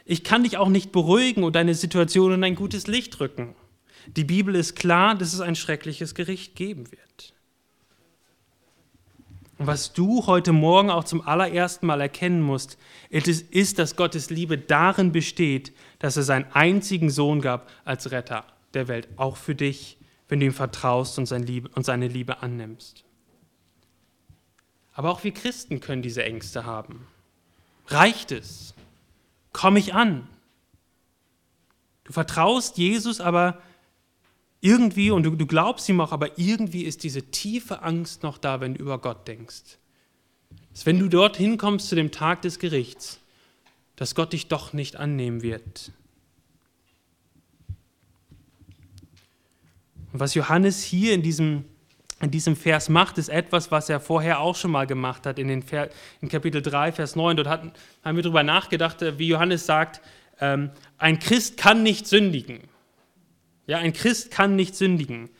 [0.05, 3.55] Ich kann dich auch nicht beruhigen und deine Situation in ein gutes Licht rücken.
[4.17, 7.32] Die Bibel ist klar, dass es ein schreckliches Gericht geben wird.
[9.59, 12.79] Und was du heute Morgen auch zum allerersten Mal erkennen musst,
[13.11, 18.45] ist, dass Gottes Liebe darin besteht, dass er seinen einzigen Sohn gab als Retter
[18.75, 19.99] der Welt, auch für dich,
[20.29, 21.45] wenn du ihm vertraust und, seine
[22.09, 23.05] Liebe, annimmst.
[24.95, 27.07] Aber auch wir Christen können diese Ängste haben.
[27.87, 28.75] Reicht es?
[29.53, 30.27] Komme ich an?
[32.05, 33.63] Du vertraust Jesus, aber
[34.63, 38.61] irgendwie, und du, du glaubst ihm auch, aber irgendwie ist diese tiefe Angst noch da,
[38.61, 39.79] wenn du über Gott denkst.
[40.73, 43.19] Dass wenn du dorthin kommst zu dem Tag des Gerichts,
[43.97, 45.91] dass Gott dich doch nicht annehmen wird.
[50.13, 51.65] Und was Johannes hier in diesem
[52.21, 55.49] in diesem Vers macht, ist etwas, was er vorher auch schon mal gemacht hat in,
[55.49, 55.91] den Ver
[56.21, 57.37] in Kapitel 3, Vers 9.
[57.37, 57.73] Dort hatten,
[58.05, 60.01] haben wir darüber nachgedacht, wie Johannes sagt,
[60.41, 62.61] ähm, ein Christ kann nicht sündigen.
[63.67, 65.31] Ja, ein Christ kann nicht sündigen.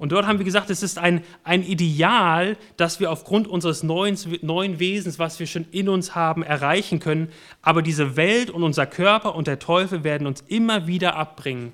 [0.00, 4.18] Und dort haben wir gesagt, es ist ein, ein Ideal, das wir aufgrund unseres neuen,
[4.40, 7.28] neuen Wesens, was wir schon in uns haben, erreichen können.
[7.60, 11.72] Aber diese Welt und unser Körper und der Teufel werden uns immer wieder abbringen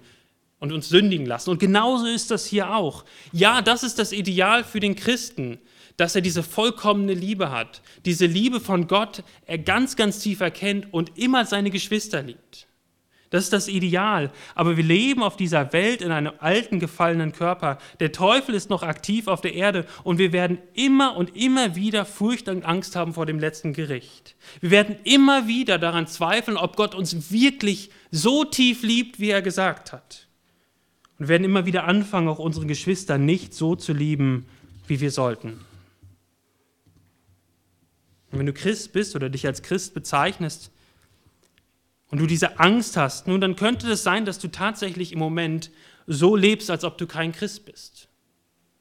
[0.59, 1.51] und uns sündigen lassen.
[1.51, 3.05] Und genauso ist das hier auch.
[3.31, 5.59] Ja, das ist das Ideal für den Christen,
[5.97, 7.81] dass er diese vollkommene Liebe hat.
[8.05, 12.66] Diese Liebe von Gott er ganz, ganz tief erkennt und immer seine Geschwister liebt.
[13.37, 14.31] Das ist das Ideal.
[14.55, 17.77] Aber wir leben auf dieser Welt in einem alten, gefallenen Körper.
[18.01, 22.07] Der Teufel ist noch aktiv auf der Erde und wir werden immer und immer wieder
[22.07, 24.37] Furcht und Angst haben vor dem letzten Gericht.
[24.63, 29.43] Wir werden immer wieder daran zweifeln, ob Gott uns wirklich so tief liebt, wie er
[29.43, 30.29] gesagt hat.
[31.19, 34.47] Und wir werden immer wieder anfangen, auch unsere Geschwister nicht so zu lieben,
[34.87, 35.61] wie wir sollten.
[38.33, 40.71] Und wenn du Christ bist oder dich als Christ bezeichnest,
[42.11, 45.71] und du diese Angst hast, nun dann könnte es sein, dass du tatsächlich im Moment
[46.07, 48.09] so lebst, als ob du kein Christ bist.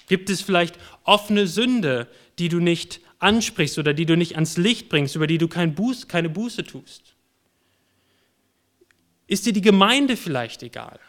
[0.08, 2.08] Gibt es vielleicht offene Sünde,
[2.38, 5.74] die du nicht ansprichst oder die du nicht ans Licht bringst, über die du kein
[5.74, 7.16] Buß, keine Buße tust?
[9.28, 11.00] Ist dir die Gemeinde vielleicht egal?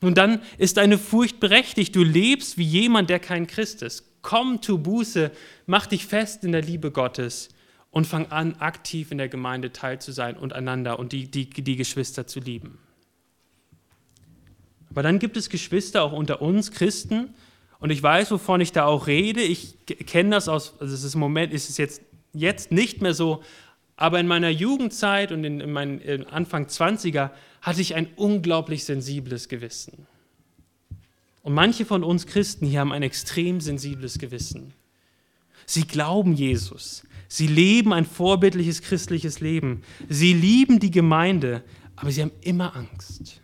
[0.00, 1.94] Nun dann ist deine Furcht berechtigt.
[1.94, 4.04] Du lebst wie jemand, der kein Christ ist.
[4.22, 5.30] Komm, tu Buße,
[5.66, 7.50] mach dich fest in der Liebe Gottes
[7.96, 11.48] und fang an, aktiv in der Gemeinde teil zu sein und einander und die, die,
[11.48, 12.76] die Geschwister zu lieben.
[14.90, 17.30] Aber dann gibt es Geschwister auch unter uns Christen
[17.78, 19.40] und ich weiß, wovon ich da auch rede.
[19.40, 22.02] Ich kenne das aus, also es ist im Moment ist es jetzt,
[22.34, 23.42] jetzt nicht mehr so,
[23.96, 27.30] aber in meiner Jugendzeit und in, in meinen in Anfang 20er
[27.62, 30.06] hatte ich ein unglaublich sensibles Gewissen.
[31.42, 34.74] Und manche von uns Christen hier haben ein extrem sensibles Gewissen.
[35.64, 37.02] Sie glauben Jesus.
[37.28, 39.82] Sie leben ein vorbildliches christliches Leben.
[40.08, 41.64] Sie lieben die Gemeinde,
[41.96, 43.40] aber sie haben immer Angst.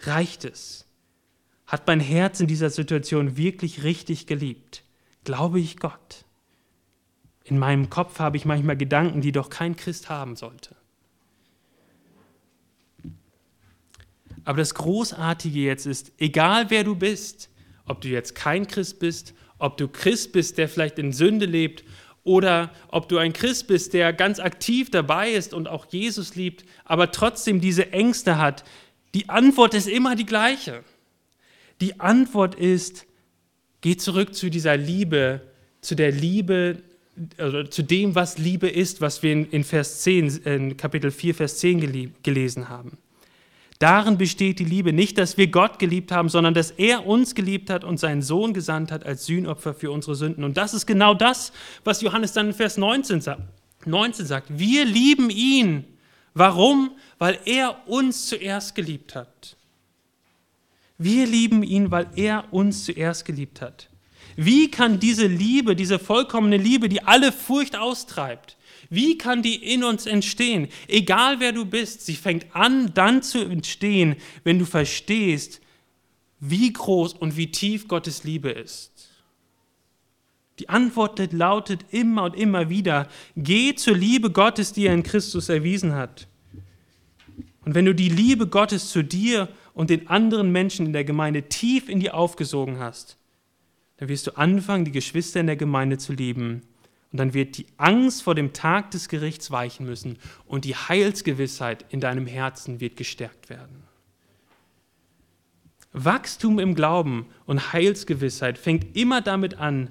[0.00, 0.86] Reicht es?
[1.66, 4.84] Hat mein Herz in dieser Situation wirklich richtig geliebt?
[5.24, 6.24] Glaube ich Gott?
[7.44, 10.76] In meinem Kopf habe ich manchmal Gedanken, die doch kein Christ haben sollte.
[14.44, 17.50] Aber das Großartige jetzt ist, egal wer du bist,
[17.84, 21.84] ob du jetzt kein Christ bist, ob du Christ bist, der vielleicht in Sünde lebt
[22.28, 26.64] oder ob du ein Christ bist, der ganz aktiv dabei ist und auch Jesus liebt,
[26.84, 28.64] aber trotzdem diese Ängste hat,
[29.14, 30.84] die Antwort ist immer die gleiche.
[31.80, 33.06] Die Antwort ist,
[33.80, 35.40] geh zurück zu dieser Liebe,
[35.80, 36.82] zu der Liebe,
[37.38, 41.58] also zu dem, was Liebe ist, was wir in, Vers 10, in Kapitel 4, Vers
[41.58, 42.98] 10 gelesen haben.
[43.78, 47.70] Darin besteht die Liebe, nicht, dass wir Gott geliebt haben, sondern dass er uns geliebt
[47.70, 50.42] hat und seinen Sohn gesandt hat als Sühnopfer für unsere Sünden.
[50.42, 51.52] Und das ist genau das,
[51.84, 53.42] was Johannes dann in Vers 19 sagt.
[53.86, 55.84] 19 sagt, wir lieben ihn.
[56.34, 56.90] Warum?
[57.18, 59.56] Weil er uns zuerst geliebt hat.
[60.98, 63.88] Wir lieben ihn, weil er uns zuerst geliebt hat.
[64.34, 68.56] Wie kann diese Liebe, diese vollkommene Liebe, die alle Furcht austreibt,
[68.90, 70.68] wie kann die in uns entstehen?
[70.86, 75.60] Egal wer du bist, sie fängt an dann zu entstehen, wenn du verstehst,
[76.40, 79.10] wie groß und wie tief Gottes Liebe ist.
[80.58, 85.48] Die Antwort lautet immer und immer wieder, geh zur Liebe Gottes, die er in Christus
[85.48, 86.26] erwiesen hat.
[87.64, 91.42] Und wenn du die Liebe Gottes zu dir und den anderen Menschen in der Gemeinde
[91.42, 93.18] tief in dir aufgesogen hast,
[93.98, 96.62] dann wirst du anfangen, die Geschwister in der Gemeinde zu lieben
[97.10, 101.84] und dann wird die Angst vor dem Tag des Gerichts weichen müssen und die Heilsgewissheit
[101.88, 103.82] in deinem Herzen wird gestärkt werden.
[105.92, 109.88] Wachstum im Glauben und Heilsgewissheit fängt immer damit an,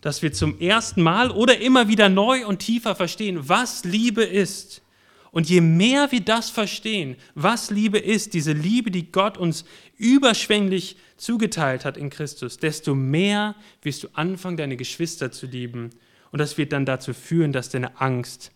[0.00, 4.82] dass wir zum ersten Mal oder immer wieder neu und tiefer verstehen, was Liebe ist.
[5.30, 9.64] Und je mehr wir das verstehen, was Liebe ist, diese Liebe, die Gott uns
[9.96, 15.90] überschwänglich zugeteilt hat in Christus, desto mehr wirst du anfangen, deine Geschwister zu lieben
[16.30, 18.52] und das wird dann dazu führen, dass deine Angst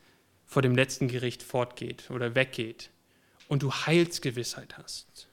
[0.46, 2.90] vor dem letzten Gericht fortgeht oder weggeht
[3.48, 5.28] und du Heilsgewissheit hast.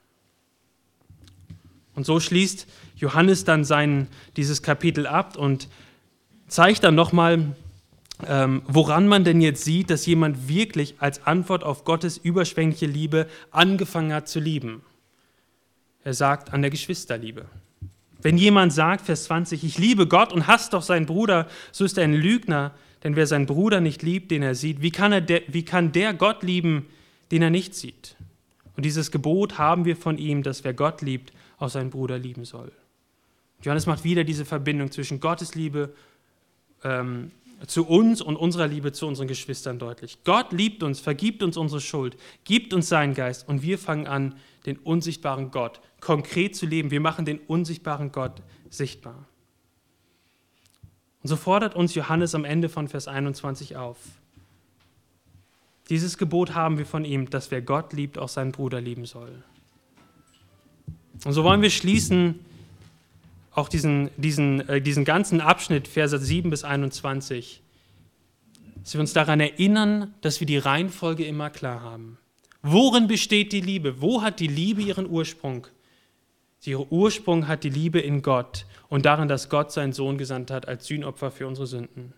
[1.96, 5.68] Und so schließt Johannes dann sein, dieses Kapitel ab und
[6.48, 7.56] zeigt dann nochmal,
[8.26, 13.28] ähm, woran man denn jetzt sieht, dass jemand wirklich als Antwort auf Gottes überschwängliche Liebe
[13.52, 14.82] angefangen hat zu lieben.
[16.04, 17.46] Er sagt an der Geschwisterliebe.
[18.22, 21.98] Wenn jemand sagt, Vers 20, ich liebe Gott und hasst doch seinen Bruder, so ist
[21.98, 25.22] er ein Lügner, denn wer seinen Bruder nicht liebt, den er sieht, wie kann, er
[25.22, 26.88] de, wie kann der Gott lieben,
[27.32, 28.16] den er nicht sieht?
[28.76, 32.46] Und dieses Gebot haben wir von ihm, dass wer Gott liebt, auch seinen Bruder lieben
[32.46, 32.72] soll.
[33.62, 35.94] Johannes macht wieder diese Verbindung zwischen Gottes Liebe
[36.84, 37.32] ähm,
[37.68, 40.20] zu uns und unserer Liebe zu unseren Geschwistern deutlich.
[40.24, 44.36] Gott liebt uns, vergibt uns unsere Schuld, gibt uns seinen Geist und wir fangen an,
[44.66, 46.92] den unsichtbaren Gott konkret zu leben.
[46.92, 49.26] Wir machen den unsichtbaren Gott sichtbar.
[51.22, 53.98] Und so fordert uns Johannes am Ende von Vers 21 auf.
[55.90, 59.44] Dieses Gebot haben wir von ihm, dass wer Gott liebt, auch seinen Bruder lieben soll.
[61.26, 62.40] Und so wollen wir schließen
[63.52, 67.62] auch diesen, diesen, äh, diesen ganzen Abschnitt, Verse 7 bis 21,
[68.82, 72.18] dass wir uns daran erinnern, dass wir die Reihenfolge immer klar haben.
[72.62, 74.02] Worin besteht die Liebe?
[74.02, 75.68] Wo hat die Liebe ihren Ursprung?
[76.66, 80.68] Ihr Ursprung hat die Liebe in Gott und darin, dass Gott seinen Sohn gesandt hat
[80.68, 82.14] als Sühnopfer für unsere Sünden.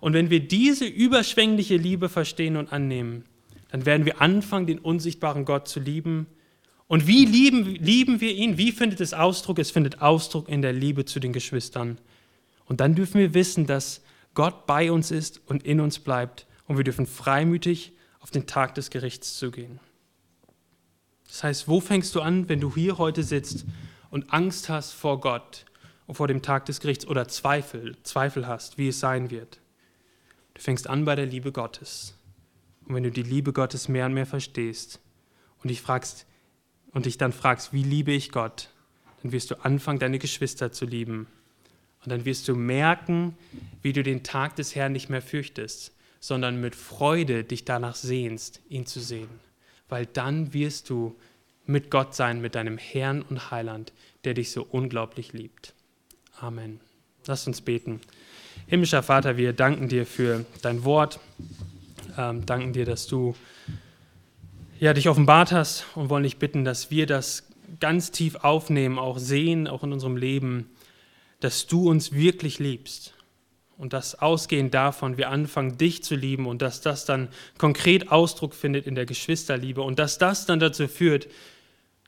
[0.00, 3.24] Und wenn wir diese überschwängliche Liebe verstehen und annehmen,
[3.70, 6.26] dann werden wir anfangen, den unsichtbaren Gott zu lieben.
[6.88, 8.56] Und wie lieben, lieben wir ihn?
[8.56, 9.58] Wie findet es Ausdruck?
[9.58, 11.98] Es findet Ausdruck in der Liebe zu den Geschwistern.
[12.64, 14.02] Und dann dürfen wir wissen, dass
[14.34, 16.46] Gott bei uns ist und in uns bleibt.
[16.66, 19.80] Und wir dürfen freimütig auf den Tag des Gerichts zugehen.
[21.26, 23.66] Das heißt, wo fängst du an, wenn du hier heute sitzt
[24.10, 25.66] und Angst hast vor Gott
[26.06, 29.60] und vor dem Tag des Gerichts oder Zweifel, Zweifel hast, wie es sein wird?
[30.54, 32.14] Du fängst an bei der Liebe Gottes.
[32.86, 35.00] Und wenn du die Liebe Gottes mehr und mehr verstehst
[35.62, 36.24] und dich fragst
[36.98, 38.68] und dich dann fragst, wie liebe ich Gott,
[39.22, 41.26] dann wirst du anfangen, deine Geschwister zu lieben.
[42.04, 43.36] Und dann wirst du merken,
[43.82, 48.60] wie du den Tag des Herrn nicht mehr fürchtest, sondern mit Freude dich danach sehnst,
[48.68, 49.28] ihn zu sehen
[49.88, 51.16] weil dann wirst du
[51.66, 53.92] mit Gott sein, mit deinem Herrn und Heiland,
[54.24, 55.74] der dich so unglaublich liebt.
[56.40, 56.80] Amen.
[57.26, 58.00] Lass uns beten.
[58.66, 61.20] Himmlischer Vater, wir danken dir für dein Wort,
[62.16, 63.34] ähm, danken dir, dass du
[64.78, 67.48] ja, dich offenbart hast und wollen dich bitten, dass wir das
[67.80, 70.70] ganz tief aufnehmen, auch sehen, auch in unserem Leben,
[71.40, 73.14] dass du uns wirklich liebst
[73.76, 78.54] und dass ausgehend davon wir anfangen, dich zu lieben und dass das dann konkret Ausdruck
[78.54, 81.28] findet in der Geschwisterliebe und dass das dann dazu führt,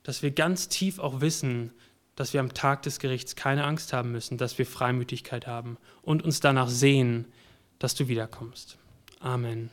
[0.03, 1.73] dass wir ganz tief auch wissen,
[2.17, 6.23] dass wir am Tag des Gerichts keine Angst haben müssen, dass wir Freimütigkeit haben und
[6.23, 7.27] uns danach sehen,
[7.79, 8.77] dass du wiederkommst.
[9.21, 9.71] Amen.